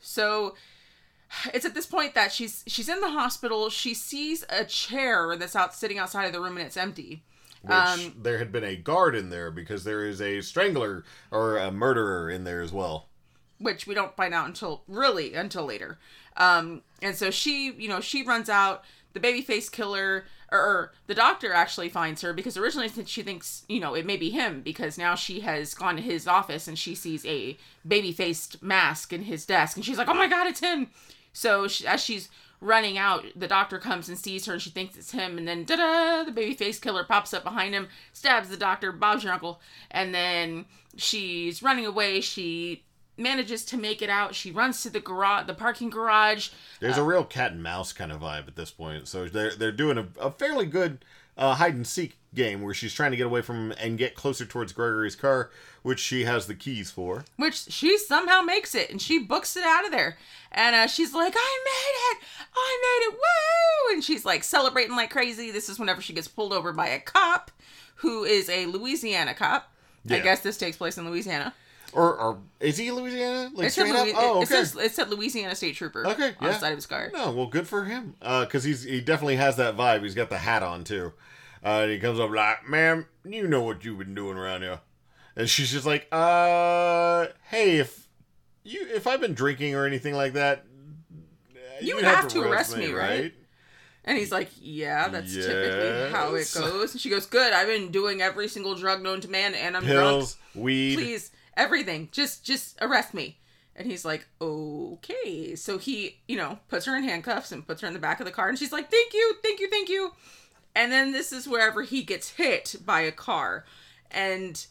[0.00, 0.54] So
[1.52, 3.68] it's at this point that she's she's in the hospital.
[3.70, 7.22] She sees a chair that's out sitting outside of the room and it's empty.
[7.62, 11.58] Which Um, there had been a guard in there because there is a strangler or
[11.58, 13.08] a murderer in there as well.
[13.58, 15.98] which we don't find out until really until later.
[16.36, 18.84] Um, and so she, you know, she runs out.
[19.18, 23.64] The baby face killer, or, or the doctor actually finds her because originally she thinks,
[23.68, 26.78] you know, it may be him because now she has gone to his office and
[26.78, 30.46] she sees a baby faced mask in his desk and she's like, oh my god,
[30.46, 30.90] it's him.
[31.32, 32.28] So she, as she's
[32.60, 35.36] running out, the doctor comes and sees her and she thinks it's him.
[35.36, 38.92] And then, da da, the baby face killer pops up behind him, stabs the doctor,
[38.92, 39.60] Bob's your uncle.
[39.90, 42.20] And then she's running away.
[42.20, 42.84] She
[43.18, 44.34] manages to make it out.
[44.34, 46.50] She runs to the garage, the parking garage.
[46.80, 49.08] There's a real cat and mouse kind of vibe at this point.
[49.08, 51.04] So they're they're doing a, a fairly good
[51.36, 54.44] uh, hide and seek game where she's trying to get away from and get closer
[54.44, 55.50] towards Gregory's car,
[55.82, 57.24] which she has the keys for.
[57.36, 60.18] which she somehow makes it and she books it out of there
[60.52, 64.94] and uh, she's like i made it i made it woo and she's like celebrating
[64.96, 67.50] like crazy this is whenever she gets pulled over by a cop
[67.96, 69.70] who is a louisiana cop
[70.10, 71.54] i guess this takes place in louisiana
[71.94, 73.50] Or, or is he Louisiana?
[73.54, 73.88] Like it said?
[73.88, 74.42] Louis- Oh, okay.
[74.42, 76.48] it says it said louisiana state trooper Okay, on yeah.
[76.48, 78.14] the side of his car No, well, good for him.
[78.20, 80.02] Because he's he definitely has that vibe.
[80.02, 81.12] He's got the hat on too,
[81.64, 84.80] uh, and he comes up like, "Ma'am, you know what you've been doing around here,"
[85.34, 88.06] and she's just like, "Uh, hey, if
[88.64, 90.66] you if I've been drinking or anything like that,
[91.54, 93.32] uh, You you'd have to arrest me, right?"
[94.04, 96.92] And he's like, Yeah, that's typically how it goes.
[96.92, 99.84] And she goes, Good, I've been doing every single drug known to man and I'm
[99.84, 99.98] drunk.
[100.00, 100.96] Pills, weed.
[100.96, 102.08] please everything.
[102.12, 103.38] Just just arrest me.
[103.76, 105.54] And he's like okay.
[105.54, 108.26] So he you know puts her in handcuffs and puts her in the back of
[108.26, 108.48] the car.
[108.48, 110.12] And she's like thank you thank you thank you.
[110.74, 113.64] And then this is wherever he gets hit by a car.
[114.10, 114.64] And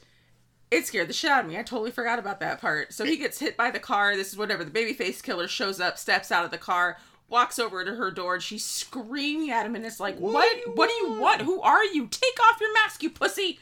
[0.71, 1.58] it scared the shit out of me.
[1.58, 2.93] I totally forgot about that part.
[2.93, 4.15] So he gets hit by the car.
[4.15, 4.63] This is whatever.
[4.63, 6.97] The baby face killer shows up steps out of the car
[7.30, 8.36] walks over to her door.
[8.36, 9.76] And she's screaming at him.
[9.76, 10.89] And it's like what what?
[10.89, 11.41] do you want?
[11.41, 12.08] Who are you?
[12.08, 13.60] Take off your mask you pussy.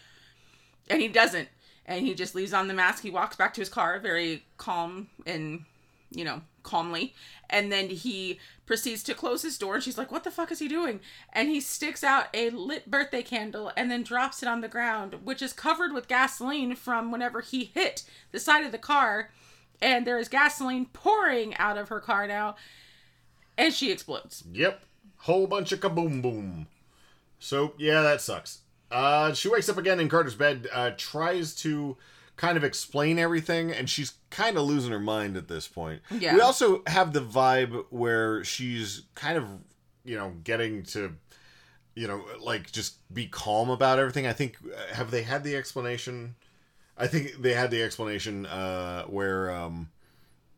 [0.89, 1.49] And he doesn't
[1.85, 3.03] and he just leaves on the mask.
[3.03, 5.65] He walks back to his car very calm and
[6.11, 7.13] you know calmly.
[7.49, 10.59] And then he proceeds to close his door and she's like what the fuck is
[10.59, 10.99] he doing?
[11.31, 15.19] And he sticks out a lit birthday candle and then drops it on the ground
[15.23, 19.29] which is covered with gasoline from whenever he hit the side of the car.
[19.81, 22.55] And there is gasoline pouring out of her car now.
[23.57, 24.43] And she explodes.
[24.51, 24.81] Yep,
[25.17, 26.67] whole bunch of kaboom boom.
[27.39, 28.61] So yeah, that sucks.
[28.91, 31.97] Uh, she wakes up again in Carter's bed, uh, tries to
[32.37, 36.01] kind of explain everything, and she's kind of losing her mind at this point.
[36.11, 36.33] Yeah.
[36.35, 39.45] We also have the vibe where she's kind of,
[40.03, 41.15] you know, getting to,
[41.95, 44.27] you know, like just be calm about everything.
[44.27, 46.35] I think uh, have they had the explanation?
[46.97, 49.89] I think they had the explanation uh, where um,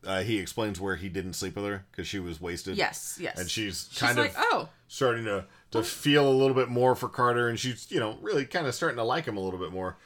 [0.05, 2.77] uh, he explains where he didn't sleep with her because she was wasted.
[2.77, 6.55] yes yes and she's she's kind like of oh starting to to feel a little
[6.55, 9.37] bit more for Carter, and she's you know really kind of starting to like him
[9.37, 9.97] a little bit more.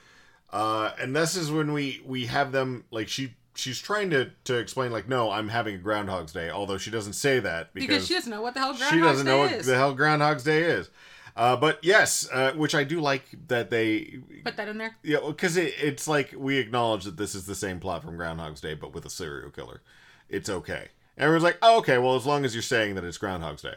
[0.51, 4.57] Uh, and this is when we we have them like she she's trying to to
[4.57, 8.07] explain like no I'm having a Groundhog's Day, although she doesn't say that because, because
[8.07, 9.65] she doesn't know what the hell Groundhog's she doesn't know Day what is.
[9.65, 10.89] the hell Groundhog's Day is.
[11.33, 15.19] Uh, but yes, uh, which I do like that they put that in there yeah,
[15.25, 18.73] because it, it's like we acknowledge that this is the same plot from Groundhog's Day,
[18.73, 19.81] but with a serial killer.
[20.27, 20.89] It's okay.
[21.17, 23.75] Everyone's like, oh, okay, well, as long as you're saying that it's Groundhog's Day.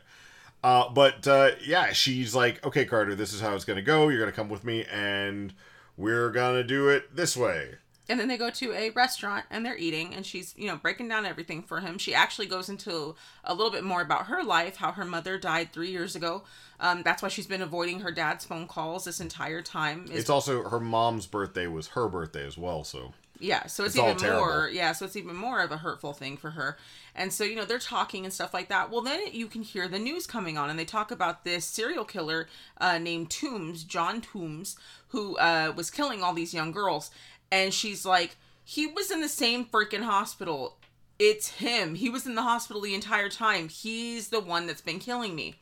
[0.65, 4.09] Uh, but uh, yeah, she's like, okay, Carter, this is how it's going to go.
[4.09, 5.53] You're going to come with me, and
[5.99, 7.75] we're going to do it this way.
[8.09, 11.09] and then they go to a restaurant and they're eating and she's you know breaking
[11.09, 14.77] down everything for him she actually goes into a little bit more about her life
[14.77, 16.43] how her mother died three years ago
[16.81, 20.29] um, that's why she's been avoiding her dad's phone calls this entire time is It's
[20.31, 23.13] also her mom's birthday was her birthday as well, so
[23.45, 24.45] yeah so it's, It's even terrible.
[24.47, 26.77] more yeah so it's even more of a hurtful thing for her.
[27.15, 28.91] And so you know they're talking and stuff like that.
[28.91, 32.05] Well then you can hear the news coming on and they talk about this serial
[32.05, 34.77] killer uh, named Tombs John Tombs
[35.09, 37.11] who uh, was killing all these young girls.
[37.53, 40.79] And she's like he was in the same freaking hospital.
[41.19, 41.95] It's him.
[41.95, 43.69] He was in the hospital the entire time.
[43.69, 45.57] He's the one that's been killing me.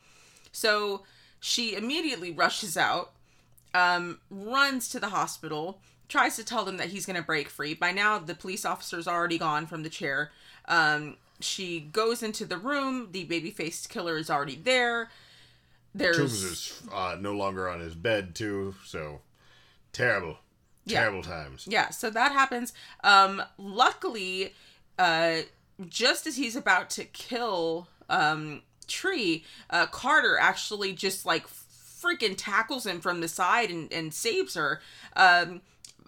[0.51, 1.03] So
[1.39, 3.11] she immediately rushes out
[3.73, 7.73] um, runs to the hospital, tries to tell them that he's going to break free.
[7.73, 10.31] By now, the police officer's already gone from the chair.
[10.67, 13.09] Um, she goes into the room.
[13.11, 15.09] The baby faced killer is already there.
[15.95, 19.21] There's is uh, no longer on his bed too, so
[19.91, 20.37] terrible,
[20.85, 21.01] Yeah.
[21.01, 21.65] terrible times.
[21.69, 22.73] Yeah, so that happens.
[23.03, 24.53] Um, luckily,
[24.97, 25.41] uh,
[25.87, 32.85] just as he's about to kill um, Tree, uh, Carter actually just like freaking tackles
[32.85, 34.81] him from the side and, and saves her.
[35.15, 35.61] Um,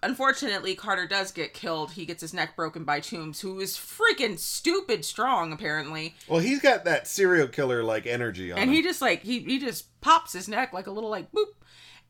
[0.05, 1.91] unfortunately, Carter does get killed.
[1.91, 6.15] He gets his neck broken by Tombs, who is freaking stupid strong, apparently.
[6.27, 8.75] Well, he's got that serial killer like energy on And him.
[8.75, 11.47] he just like he he just pops his neck like a little like boop.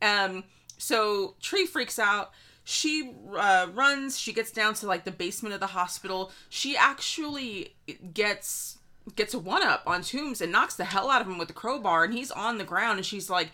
[0.02, 0.44] Um,
[0.78, 2.32] so Tree freaks out.
[2.64, 4.20] She uh, runs.
[4.20, 6.32] She gets down to like the basement of the hospital.
[6.50, 7.76] She actually
[8.14, 8.78] gets
[9.16, 11.54] gets a one up on Tombs and knocks the hell out of him with the
[11.54, 12.04] crowbar.
[12.04, 12.98] And he's on the ground.
[12.98, 13.52] And she's like,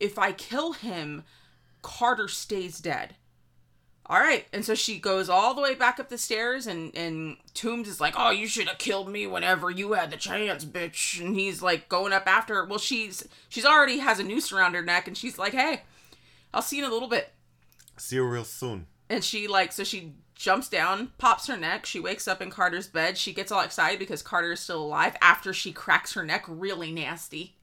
[0.00, 1.24] "If I kill him,
[1.82, 3.14] Carter stays dead."
[4.08, 7.38] All right, and so she goes all the way back up the stairs, and and
[7.54, 11.20] Tombs is like, "Oh, you should have killed me whenever you had the chance, bitch."
[11.20, 12.64] And he's like going up after her.
[12.64, 15.82] Well, she's she's already has a noose around her neck, and she's like, "Hey,
[16.54, 17.32] I'll see you in a little bit."
[17.96, 18.86] See you real soon.
[19.08, 21.84] And she like so she jumps down, pops her neck.
[21.84, 23.18] She wakes up in Carter's bed.
[23.18, 26.92] She gets all excited because Carter is still alive after she cracks her neck really
[26.92, 27.56] nasty.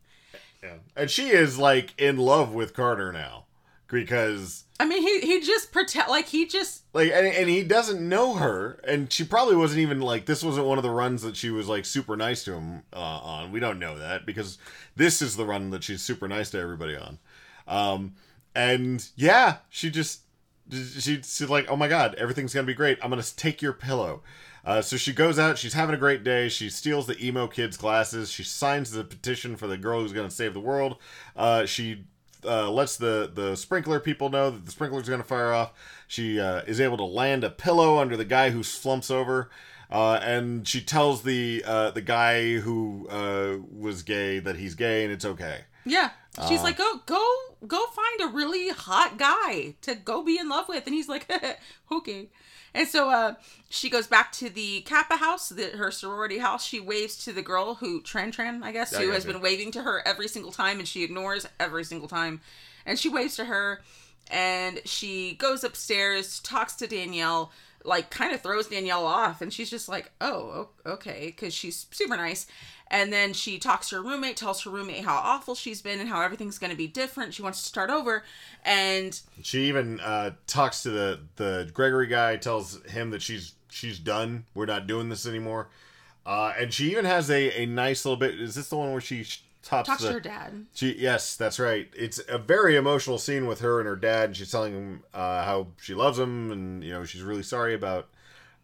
[0.61, 0.75] Yeah.
[0.95, 3.45] And she is like in love with Carter now
[3.87, 8.07] because I mean, he he just pretend like he just like and, and he doesn't
[8.07, 11.35] know her and she probably wasn't even like this wasn't one of the runs that
[11.35, 13.51] she was like super nice to him uh, on.
[13.51, 14.57] We don't know that because
[14.95, 17.19] this is the run that she's super nice to everybody on.
[17.67, 18.15] Um
[18.55, 20.21] and yeah she just
[20.71, 22.97] she, she's like oh my god everything's gonna be great.
[23.03, 24.23] I'm gonna take your pillow.
[24.65, 27.75] Uh, so she goes out she's having a great day she steals the emo kid's
[27.75, 30.95] glasses she signs the petition for the girl who's gonna save the world
[31.35, 32.05] uh, she
[32.45, 35.73] uh, lets the the sprinkler people know that the sprinkler's going to fire off.
[36.07, 39.49] She uh, is able to land a pillow under the guy who slumps over,
[39.89, 45.03] uh, and she tells the uh, the guy who uh, was gay that he's gay
[45.03, 45.61] and it's okay.
[45.85, 46.11] Yeah.
[46.47, 47.35] She's like, go, go,
[47.67, 50.87] go find a really hot guy to go be in love with.
[50.87, 51.31] And he's like,
[51.91, 52.29] okay.
[52.75, 53.35] And so uh,
[53.69, 56.65] she goes back to the Kappa house, the, her sorority house.
[56.65, 59.71] She waves to the girl who, Tran Tran, I guess, I who has been waving
[59.73, 62.41] to her every single time and she ignores every single time.
[62.85, 63.81] And she waves to her
[64.31, 67.51] and she goes upstairs, talks to Danielle,
[67.83, 69.41] like kind of throws Danielle off.
[69.41, 72.47] And she's just like, oh, okay, because she's super nice.
[72.87, 76.07] And then she talks to her roommate, tells her roommate how awful she's been and
[76.07, 77.33] how everything's going to be different.
[77.33, 78.23] She wants to start over.
[78.63, 83.97] And She even uh, talks to the the Gregory guy, tells him that she's she's
[83.99, 84.45] done.
[84.53, 85.69] We're not doing this anymore.
[86.25, 88.39] Uh, and she even has a, a nice little bit.
[88.39, 89.25] Is this the one where she
[89.63, 90.65] tops talks the, to her dad.
[90.73, 91.89] She yes, that's right.
[91.95, 94.35] It's a very emotional scene with her and her dad.
[94.35, 98.09] She's telling him uh, how she loves him, and you know she's really sorry about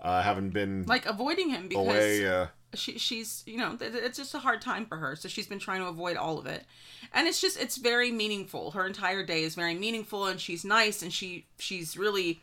[0.01, 2.27] uh, having been Like avoiding him because away.
[2.27, 5.59] Uh, she she's you know it's just a hard time for her so she's been
[5.59, 6.65] trying to avoid all of it
[7.13, 11.01] and it's just it's very meaningful her entire day is very meaningful and she's nice
[11.01, 12.39] and she she's really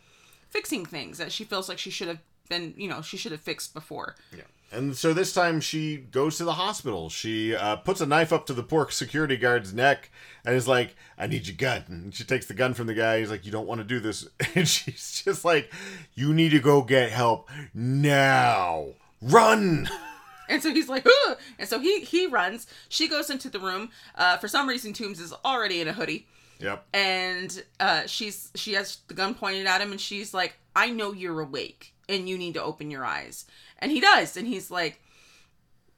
[0.50, 3.40] fixing things that she feels like she should have been you know she should have
[3.40, 4.42] fixed before yeah.
[4.72, 7.08] And so this time she goes to the hospital.
[7.08, 10.10] She uh, puts a knife up to the poor security guard's neck
[10.44, 13.20] and is like, "I need your gun." And she takes the gun from the guy.
[13.20, 14.26] He's like, "You don't want to do this."
[14.56, 15.72] And she's just like,
[16.14, 18.88] "You need to go get help now.
[19.22, 19.88] Run!"
[20.48, 21.38] and so he's like Ugh!
[21.58, 25.18] and so he he runs she goes into the room uh for some reason Tombs
[25.18, 26.28] is already in a hoodie
[26.60, 26.86] Yep.
[26.94, 31.12] and uh she's she has the gun pointed at him and she's like i know
[31.12, 33.44] you're awake and you need to open your eyes.
[33.78, 34.36] And he does.
[34.36, 35.00] And he's like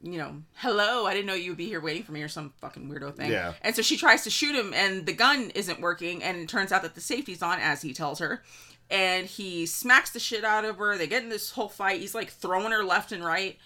[0.00, 2.52] you know hello i didn't know you would be here waiting for me or some
[2.60, 3.32] fucking weirdo thing.
[3.32, 3.54] Yeah.
[3.62, 6.70] and so she tries to shoot him and the gun isn't working and it turns
[6.70, 8.42] out that the safety's on as he tells her.
[8.90, 10.96] And he smacks the shit out of her.
[10.96, 12.00] They get in this whole fight.
[12.00, 13.58] He's like throwing her left and right.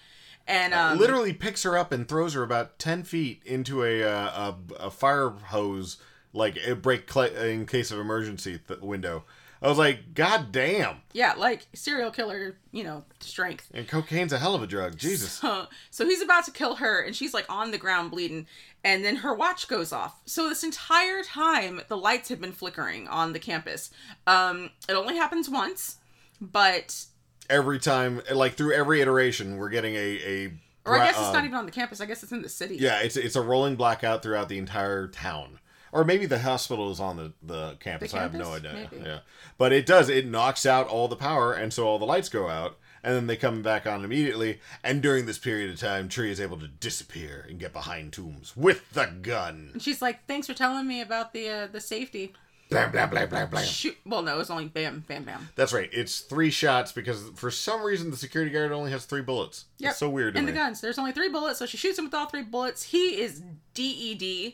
[0.47, 4.53] And um, literally picks her up and throws her about 10 feet into a uh,
[4.79, 5.97] a, a fire hose
[6.33, 9.23] like a break cl- in case of emergency th- window
[9.63, 14.37] i was like god damn yeah like serial killer you know strength and cocaine's a
[14.37, 17.45] hell of a drug jesus So, so he's about to kill her, and she's like
[17.49, 18.45] on the ground bleeding,
[18.83, 20.21] and then her watch goes off.
[20.25, 23.89] So this entire time, the lights have been flickering on the campus.
[24.27, 25.97] Um, it only happens once,
[26.41, 27.05] but
[27.49, 30.53] every time like through every iteration we're getting a a
[30.85, 32.01] or I guess it's not even on the campus.
[32.01, 32.75] I guess it's in the city.
[32.77, 35.59] yeah it's it's a rolling blackout throughout the entire town
[35.93, 39.03] or maybe the hospital is on the the campus, The i have no idea Maybe.
[39.05, 39.19] yeah
[39.57, 42.49] but it does it knocks out all the power and so all the lights go
[42.49, 46.31] out and then they come back on immediately and during this period of time tree
[46.31, 50.47] is able to disappear and get behind tombs with the gun And she's like, "Thanks
[50.47, 52.33] for telling me about the uh, the safety."
[52.69, 53.97] blam blam blam blam blam Shoot.
[54.03, 55.49] Well, no, it was only bam, bam, bam.
[55.55, 59.21] that's right it's three shots because for some reason the security guard only has three
[59.21, 60.53] bullets Yeah, so weird to And me.
[60.53, 60.81] the guns.
[60.81, 62.81] There's only three bullets, so she shoots him with all three bullets.
[62.83, 63.43] He is
[63.75, 64.53] DED,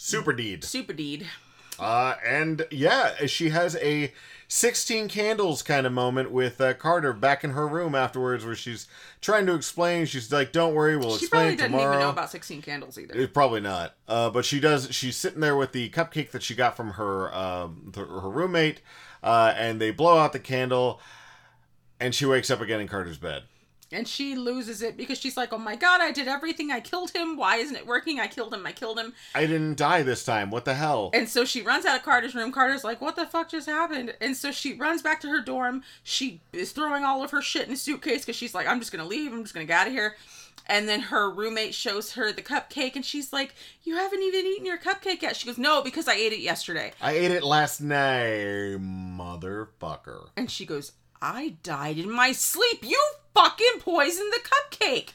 [0.00, 1.26] super deed super deed.
[1.78, 4.12] Uh, and yeah, she has a
[4.48, 8.88] 16 candles kind of moment with uh, Carter back in her room afterwards, where she's
[9.20, 10.06] trying to explain.
[10.06, 11.18] She's like, "Don't worry, we'll explain.
[11.18, 11.50] tomorrow.
[11.56, 13.14] She probably it tomorrow." even know about 16 candles either.
[13.14, 13.94] It's probably not.
[14.08, 14.88] Uh, but she does.
[14.90, 18.80] She's sitting there with the cupcake that she got from her um, th- her roommate,
[19.22, 21.00] uh, and they blow out the candle,
[22.00, 23.44] and she wakes up again in Carter's bed.
[23.90, 26.70] And she loses it because she's like, oh my god, I did everything.
[26.70, 27.36] I killed him.
[27.36, 28.20] Why isn't it working?
[28.20, 28.66] I killed him.
[28.66, 29.14] I killed him.
[29.34, 30.50] I didn't die this time.
[30.50, 31.10] What the hell?
[31.14, 32.52] And so she runs out of Carter's room.
[32.52, 34.14] Carter's like, what the fuck just happened?
[34.20, 35.82] And so she runs back to her dorm.
[36.02, 38.92] She is throwing all of her shit in a suitcase because she's like, I'm just
[38.92, 39.32] going to leave.
[39.32, 40.16] I'm just going to get out of here.
[40.66, 44.66] And then her roommate shows her the cupcake and she's like, You haven't even eaten
[44.66, 45.34] your cupcake yet.
[45.34, 46.92] She goes, No, because I ate it yesterday.
[47.00, 50.28] I ate it last night, motherfucker.
[50.36, 52.84] And she goes, I died in my sleep.
[52.84, 53.02] You
[53.38, 55.10] fucking poisoned the cupcake.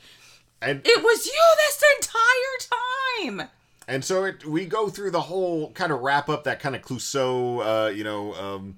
[0.61, 3.49] And It was you this entire time.
[3.87, 6.81] and so it, we go through the whole kind of wrap up that kind of
[6.81, 8.77] Clouseau, uh, you know, um,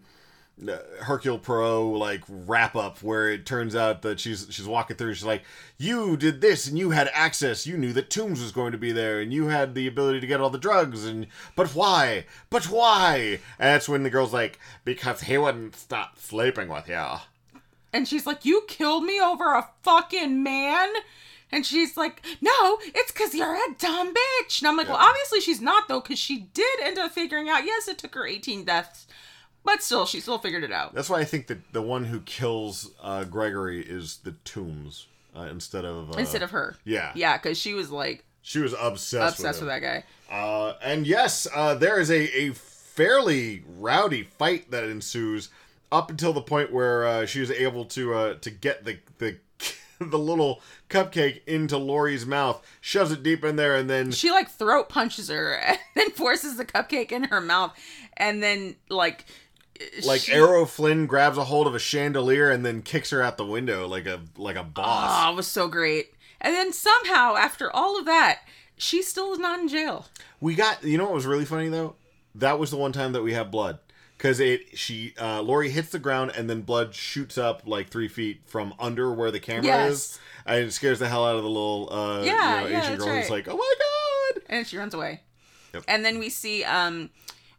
[0.68, 5.14] uh, Hercule Poirot like wrap up where it turns out that she's she's walking through.
[5.14, 5.44] She's like,
[5.78, 7.68] "You did this, and you had access.
[7.68, 10.28] You knew that Tombs was going to be there, and you had the ability to
[10.28, 11.06] get all the drugs.
[11.06, 11.28] And
[11.58, 12.26] but why?
[12.50, 17.04] But why?" And that's when the girl's like, "Because he wouldn't stop sleeping with you."
[17.96, 20.90] And she's like, You killed me over a fucking man?
[21.50, 24.60] And she's like, No, it's because you're a dumb bitch.
[24.60, 27.64] And I'm like, Well, obviously she's not, though, because she did end up figuring out,
[27.66, 29.08] yes, it took her 18 deaths,
[29.64, 30.94] but still, she still figured it out.
[30.94, 35.48] That's why I think that the one who kills uh, Gregory is the tombs uh,
[35.50, 36.76] instead of uh, Instead of her.
[36.84, 37.14] Yeah.
[37.16, 40.36] Yeah, because she was like She was obsessed, obsessed with, with that guy.
[40.36, 45.48] Uh, and yes, uh, there is a, a fairly rowdy fight that ensues
[45.92, 49.38] up until the point where uh, she was able to uh, to get the the
[50.00, 54.50] the little cupcake into Lori's mouth, shoves it deep in there, and then She like
[54.50, 57.74] throat punches her and then forces the cupcake in her mouth.
[58.18, 59.26] And then, like,
[60.06, 63.38] like she- Errol Flynn grabs a hold of a chandelier and then kicks her out
[63.38, 65.26] the window like a like a boss.
[65.28, 66.14] Oh, it was so great.
[66.42, 68.42] And then somehow, after all of that,
[68.78, 70.06] she still is not in jail.
[70.42, 71.96] We got you know what was really funny though?
[72.36, 73.80] That was the one time that we have blood.
[74.18, 78.08] Cause it she uh Lori hits the ground and then blood shoots up like three
[78.08, 79.92] feet from under where the camera Yes.
[79.92, 80.20] is.
[80.46, 82.98] And it scares the hell out of the little uh Yeah, you know, yeah, Asian
[82.98, 85.20] girl who's like, Oh my god and she runs away.
[85.74, 85.84] Yep.
[85.88, 87.10] And then we see um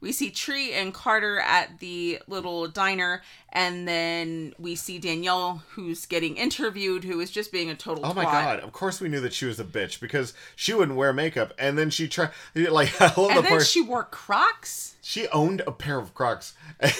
[0.00, 3.22] we see Tree and Carter at the little diner,
[3.56, 8.04] and then we see Danielle who's getting interviewed, who is just being a total.
[8.04, 8.30] Oh my twat.
[8.30, 8.60] god!
[8.60, 11.78] Of course we knew that she was a bitch because she wouldn't wear makeup, and
[11.78, 14.96] then she tried like I love the And then part she wore Crocs.
[15.00, 16.54] She owned a pair of Crocs.
[16.80, 16.90] And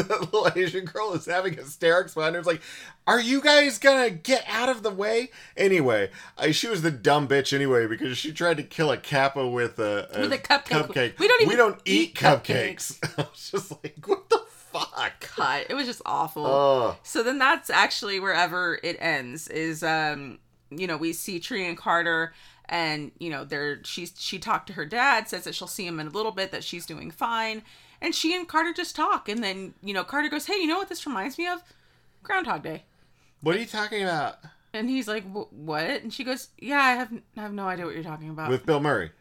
[0.00, 2.40] the little Asian girl is having hysterics behind her.
[2.40, 2.62] It's like,
[3.06, 5.30] are you guys gonna get out of the way?
[5.56, 9.46] Anyway, I, she was the dumb bitch anyway because she tried to kill a kappa
[9.46, 11.18] with a, With a cupcake.
[11.20, 12.98] We don't even we don't eat eat cupcakes.
[13.18, 14.42] I was just like, what the
[14.80, 15.20] fuck?
[15.20, 15.66] Cut.
[15.70, 16.46] It was just awful.
[16.46, 16.96] Oh.
[17.02, 19.48] So then that's actually wherever it ends.
[19.48, 20.38] Is um
[20.70, 22.32] you know we see Tree and Carter.
[22.68, 26.00] And you know, they're she's she talked to her dad, says that she'll see him
[26.00, 27.62] in a little bit, that she's doing fine,
[28.00, 30.76] and she and Carter just talk, and then you know Carter goes, "Hey, you know
[30.76, 31.62] what this reminds me of?
[32.24, 32.82] Groundhog Day."
[33.40, 34.38] What are you talking about?
[34.74, 37.94] And he's like, "What?" And she goes, "Yeah, I have I have no idea what
[37.94, 39.12] you're talking about." With Bill Murray.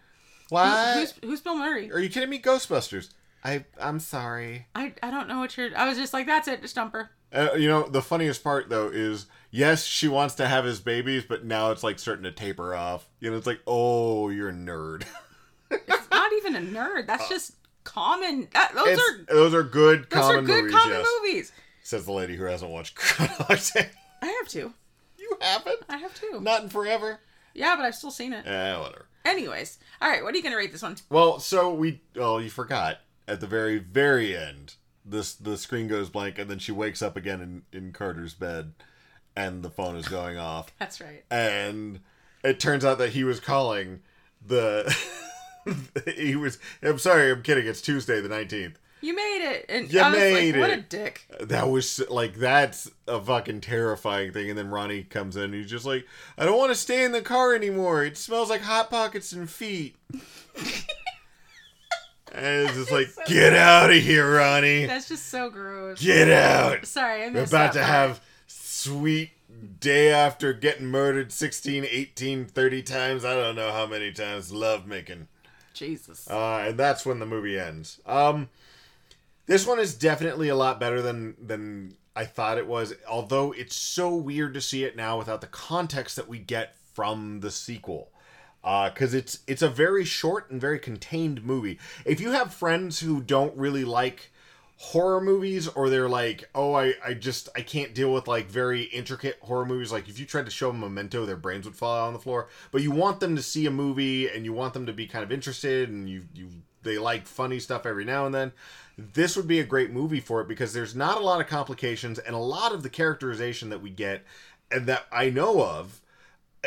[0.50, 0.98] Who- What?
[0.98, 1.92] who's who's Bill Murray?
[1.92, 2.40] Are you kidding me?
[2.42, 3.10] Ghostbusters.
[3.46, 4.66] I I'm sorry.
[4.76, 5.70] I I don't know what you're.
[5.78, 8.70] I was just like, "That's it, just dump her." Uh, you know, the funniest part
[8.70, 12.32] though is yes, she wants to have his babies, but now it's like starting to
[12.32, 13.08] taper off.
[13.20, 15.04] You know, it's like, oh, you're a nerd.
[15.72, 17.08] It's not even a nerd.
[17.08, 18.48] That's just common.
[18.54, 20.76] That, those Uh, It's- are those are good those common are good movies.
[20.76, 21.52] common yes, movies.
[21.84, 23.60] says the lady who hasn't watched Groundhog
[24.22, 24.74] I have to.
[25.18, 25.80] You haven't?
[25.90, 26.40] I have to.
[26.42, 27.20] Not in forever.
[27.54, 28.46] Yeah, but I've still seen it.
[28.46, 29.06] Eh, whatever.
[29.26, 30.24] Anyways, all right.
[30.24, 30.96] What are you gonna rate this one?
[31.10, 32.02] Well, so we.
[32.16, 32.98] Oh, you forgot
[33.28, 34.76] at the very, very end.
[35.04, 38.74] This the screen goes blank, and then she wakes up again in in Carter's bed,
[39.36, 40.74] and the phone is going off.
[40.80, 41.24] That's right.
[41.30, 42.00] and
[42.44, 44.02] it turns out that he was calling
[44.46, 44.96] the
[46.16, 50.00] he was i'm sorry i'm kidding it's tuesday the 19th You made it, and You
[50.02, 50.90] I was made like, "What a it.
[50.90, 55.54] dick!" that was like that's a fucking terrifying thing and then ronnie comes in and
[55.56, 56.06] he's just like
[56.38, 59.50] i don't want to stay in the car anymore it smells like hot pockets and
[59.50, 59.96] feet
[62.36, 64.86] and it's just like get out of here ronnie.
[64.86, 66.02] That's just so gross.
[66.02, 66.86] get out.
[66.86, 67.90] Sorry, I we're about to part.
[67.92, 69.32] have sweet
[69.80, 73.26] day after getting murdered 16 18 30 times.
[73.26, 74.52] I don't know how many times.
[74.52, 75.28] Love making.
[75.74, 76.30] Jesus.
[76.30, 78.00] uh, and that's when the movie ends.
[78.06, 78.50] Um
[79.48, 83.76] this one is definitely a lot better than than i thought it was although it's
[83.76, 88.10] so weird to see it now without the context that we get from the sequel
[88.66, 91.78] Uh, because it's it's a very short and very contained movie.
[92.04, 94.32] If you have friends who don't really like
[94.78, 98.84] horror movies or they're like oh I, I just i can't deal with like very
[98.84, 101.96] intricate horror movies like if you tried to show them memento their brains would fall
[101.96, 104.74] out on the floor but you want them to see a movie and you want
[104.74, 106.50] them to be kind of interested and you you
[106.84, 108.52] they like funny stuff every now and then
[108.98, 112.20] this would be a great movie for it because there's not a lot of complications
[112.20, 114.26] and a lot of the characterization that we get
[114.70, 116.02] and that i know of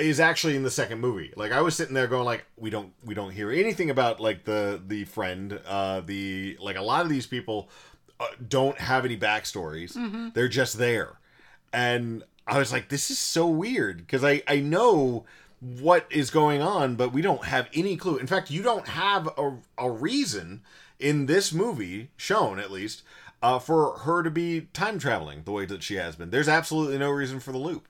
[0.00, 1.32] is actually in the second movie.
[1.36, 4.44] Like I was sitting there going like we don't we don't hear anything about like
[4.44, 7.68] the the friend uh the like a lot of these people
[8.20, 9.94] uh, don't have any backstories.
[10.34, 11.18] They're just there.
[11.72, 15.24] And I was like this is so weird because I I know
[15.60, 18.16] what is going on but we don't have any clue.
[18.16, 20.62] In fact, you don't have a a reason
[20.98, 23.02] in this movie shown at least
[23.42, 26.30] uh, for her to be time traveling the way that she has been.
[26.30, 27.87] There's absolutely no reason for the loop.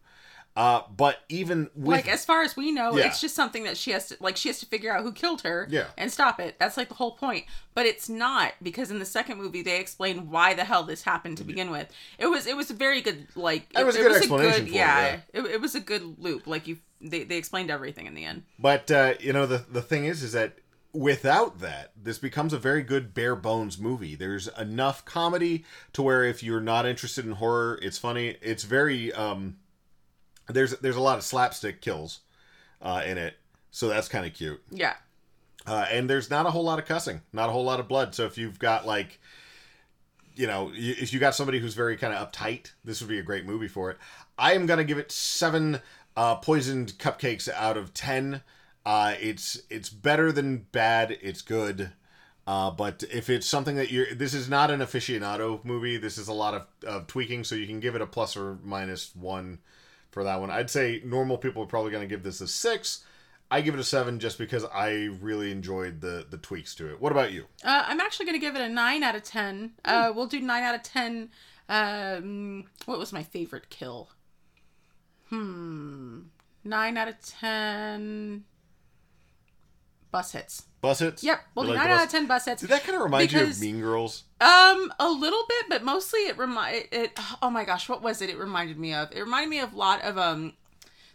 [0.59, 3.07] Uh, but even with like as far as we know, Yeah.
[3.07, 5.43] it's just something that she has to like she has to figure out who killed
[5.43, 5.85] her Yeah.
[5.97, 6.57] and stop it.
[6.59, 7.45] That's like the whole point.
[7.75, 11.39] But it's not because in the second movie they explain why the hell this happened
[11.39, 11.87] to begin with.
[12.19, 14.75] It was it was a very good like It was a good explanation for it,
[14.75, 15.21] yeah.
[15.33, 16.49] It, it was a good loop.
[16.49, 18.43] Like you they, they explained everything in the end.
[18.59, 20.59] But uh, you know the the thing is is that
[20.93, 24.17] without that this becomes a very good bare bones movie.
[24.17, 28.37] There's enough comedy to where if you're not interested in horror, it's funny.
[28.43, 29.59] It's very um
[30.49, 32.21] there's there's a lot of slapstick kills
[32.83, 33.35] uh, in it.
[33.71, 34.61] So that's kind of cute.
[34.71, 34.95] Yeah.
[35.67, 38.15] Uh, and there's not a whole lot of cussing, not a whole lot of blood.
[38.15, 39.21] So if you've got like,
[40.35, 43.23] you know, if you got somebody who's very kind of uptight, this would be a
[43.23, 43.99] great movie for it.
[44.39, 45.81] I am gonna give it seven
[46.17, 48.43] uh, poisoned cupcakes out of ten.
[48.87, 51.19] Uh, it's it's better than bad.
[51.21, 51.91] It's good.
[52.47, 55.99] Uh, but if it's something that you're, this is not an aficionado movie.
[55.99, 58.59] This is a lot of, of tweaking, so you can give it a plus or
[58.63, 59.59] minus one
[60.11, 60.51] for that one.
[60.51, 63.05] I'd say normal people are probably going to give this a six.
[63.51, 67.01] I give it a seven just because I really enjoyed the the tweaks to it.
[67.01, 67.47] What about you?
[67.65, 69.73] Uh, I'm actually going to give it a 9 out of 10.
[69.85, 71.31] Uh, we'll do 9 out of 10.
[71.71, 74.11] Um, what was my favorite kill?
[75.31, 76.21] Hmm.
[76.65, 78.45] 9 out of 10.
[80.11, 80.65] Bus hits.
[80.81, 81.23] Bus hits.
[81.25, 82.61] Yep, we'll do like 9 the out of 10 bus hits.
[82.63, 84.25] Did that kind of remind you of Mean Girls?
[84.41, 87.19] Um, a little bit, but mostly it remind it.
[87.43, 88.31] Oh my gosh, what was it?
[88.31, 89.11] It reminded me of.
[89.13, 90.53] It reminded me of a lot of um,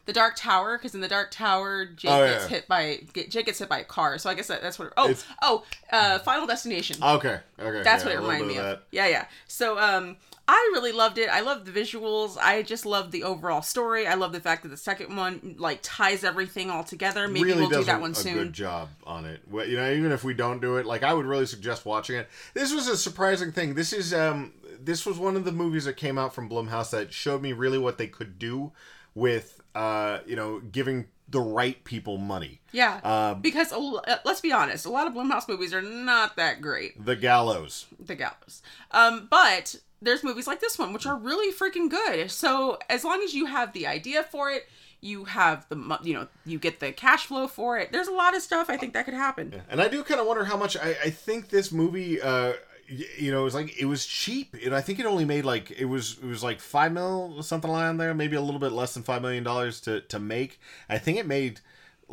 [0.06, 3.46] the Dark Tower because in the Dark Tower, Jake Oh, gets hit by get, Jake
[3.46, 4.18] gets hit by a car.
[4.18, 4.92] So I guess that, that's what.
[4.98, 6.98] Oh, It's- oh, uh, Final Destination.
[7.02, 7.40] Okay.
[7.60, 7.84] Okay.
[7.84, 8.64] That's yeah, what it reminded me of.
[8.66, 8.84] that.
[8.92, 9.26] Yeah, yeah.
[9.48, 11.30] So um I really loved it.
[11.30, 12.38] I loved the visuals.
[12.38, 14.06] I just loved the overall story.
[14.08, 17.28] I love the fact that the second one like ties everything all together.
[17.30, 18.34] Maybe really we'll do that one a soon.
[18.36, 19.42] good job on it.
[19.50, 22.18] Well, You know, even if we don't do it, like I would really suggest watching
[22.18, 22.28] it.
[22.54, 23.76] This was a surprising thing.
[23.76, 27.14] This is um this was one of the movies that came out from Blumhouse that
[27.14, 28.74] showed me really what they could do
[29.16, 32.60] with uh you know giving the right people money.
[32.74, 33.00] Yeah.
[33.04, 37.04] Um, because uh, let's be honest, a lot of Blumhouse movies are not that great.
[37.04, 37.86] The Gallows.
[37.98, 38.62] The Gallows.
[38.92, 42.30] Um but there's movies like this one which are really freaking good.
[42.30, 44.68] So as long as you have the idea for it,
[45.02, 47.92] you have the you know, you get the cash flow for it.
[47.92, 49.62] There's a lot of stuff I think that could happen.
[49.70, 52.54] And I do kind of wonder how much I, I think this movie, uh,
[52.88, 55.72] you know, it was like it was cheap, and I think it only made like
[55.72, 58.94] it was it was like five mil something around there, maybe a little bit less
[58.94, 60.60] than five million dollars to to make.
[60.88, 61.60] I think it made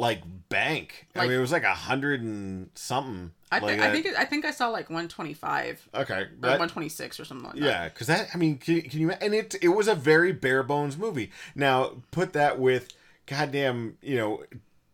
[0.00, 1.06] like bank.
[1.14, 3.32] I mean, it was like a hundred and something.
[3.52, 7.24] I, like I think it, I think I saw like 125 okay, or 126 or
[7.24, 7.62] something like that.
[7.62, 9.10] yeah, because that I mean, can, can you?
[9.10, 11.30] And it it was a very bare bones movie.
[11.54, 12.94] Now put that with
[13.26, 14.42] goddamn, you know,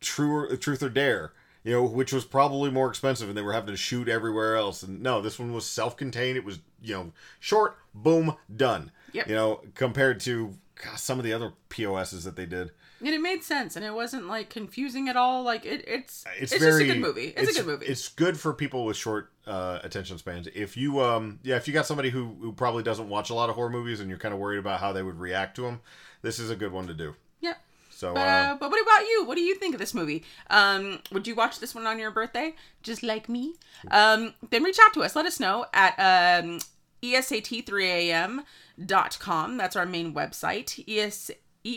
[0.01, 1.33] true or, truth or dare.
[1.63, 4.85] You know, which was probably more expensive, and they were having to shoot everywhere else.
[4.85, 6.37] And no, this one was self-contained.
[6.37, 8.93] It was, you know, short, boom, done.
[9.13, 9.29] Yep.
[9.29, 12.71] You know, compared to gosh, some of the other POSs that they did.
[13.01, 15.43] And it made sense, and it wasn't like confusing at all.
[15.43, 17.35] Like it, it's It's, it's, very just a good movie.
[17.37, 17.87] It's, a good movie.
[17.87, 20.49] It's good for people with short uh, attention spans.
[20.55, 23.51] If you um yeah, if you got somebody who who probably doesn't watch a lot
[23.51, 25.81] of horror movies and you're kind of worried about how they would react to them,
[26.23, 27.15] this is a good one to do.
[27.41, 27.55] yeah.
[27.91, 29.25] So But, uh, uh, but what about you?
[29.25, 30.23] What do you think of this movie?
[30.51, 33.55] Um, would you watch this one on your birthday, just like me?
[33.91, 35.17] Um, then reach out to us.
[35.17, 36.59] Let us know at um,
[37.03, 39.57] esat3am.com.
[39.57, 40.85] That's our main website.
[40.87, 41.31] ES,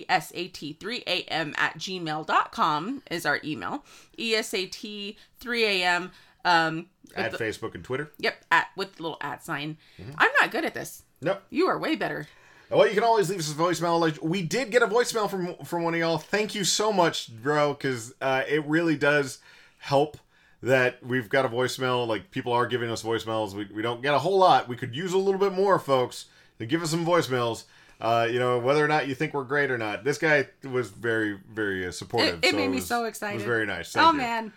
[0.10, 3.84] esat3am at gmail.com is our email.
[4.18, 6.12] E esat3am.
[6.46, 6.86] Um,
[7.16, 8.12] at the- Facebook and Twitter.
[8.18, 9.78] yep, at with the little at sign.
[10.00, 10.12] Mm-hmm.
[10.18, 11.04] I'm not good at this.
[11.22, 11.42] Nope.
[11.50, 12.28] You are way better.
[12.70, 14.00] Well, you can always leave us a voicemail.
[14.00, 16.18] Like we did get a voicemail from from one of y'all.
[16.20, 19.40] Thank you so much, bro, because uh, it really does
[19.80, 20.18] help
[20.62, 22.06] that we've got a voicemail.
[22.08, 23.54] Like people are giving us voicemails.
[23.54, 24.68] We, we don't get a whole lot.
[24.68, 26.26] We could use a little bit more, folks.
[26.60, 27.64] To give us some voicemails.
[28.00, 30.90] Uh, you know, whether or not you think we're great or not, this guy was
[30.90, 32.40] very, very uh, supportive.
[32.44, 33.36] It, it made me was- so It excited.
[33.36, 33.92] was very nice.
[33.92, 34.18] Thank oh you.
[34.18, 34.54] man,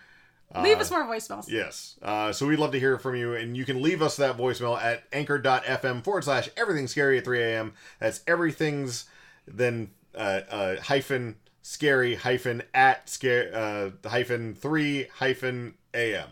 [0.62, 1.49] leave us more voicemails.
[1.49, 1.97] Yes.
[2.01, 4.80] Uh, so we'd love to hear from you, and you can leave us that voicemail
[4.80, 7.72] at anchor.fm forward slash everything scary at 3 a.m.
[7.99, 9.07] That's everything's
[9.49, 16.28] then uh, uh, hyphen scary hyphen at scare uh, hyphen 3 hyphen a.m.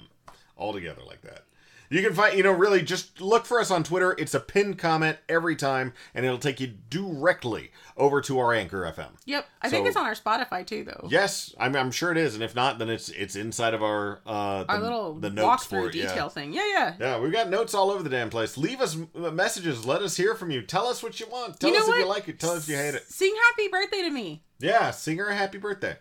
[0.57, 1.43] All together like that.
[1.91, 4.15] You can find, you know, really just look for us on Twitter.
[4.17, 8.83] It's a pinned comment every time, and it'll take you directly over to our Anchor
[8.83, 9.09] FM.
[9.25, 11.09] Yep, I think it's on our Spotify too, though.
[11.11, 14.21] Yes, I'm, I'm sure it is, and if not, then it's it's inside of our
[14.25, 16.09] uh Our little the notes for walkthrough it, yeah.
[16.09, 16.53] detail thing.
[16.53, 16.95] Yeah, yeah.
[17.01, 18.57] Yeah, we've got notes all over the damn place.
[18.57, 19.85] Leave us messages.
[19.85, 20.63] Let us hear from you.
[20.63, 21.59] Tell us what you want.
[21.59, 22.39] Tell You us if you like it.
[22.39, 23.03] Tell us if you hate it.
[23.09, 24.45] Sing happy birthday to me.
[24.61, 25.97] Yeah, sing her a happy birthday.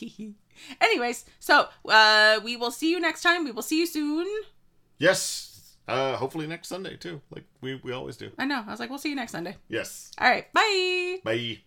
[0.80, 3.44] Anyways, so uh, we will see you next time.
[3.44, 4.26] We will see you soon.
[4.98, 5.76] Yes.
[5.88, 8.30] Uh, hopefully next Sunday too, like we we always do.
[8.38, 8.64] I know.
[8.66, 9.56] I was like, we'll see you next Sunday.
[9.68, 10.10] Yes.
[10.18, 10.52] All right.
[10.52, 11.18] Bye.
[11.22, 11.58] Bye.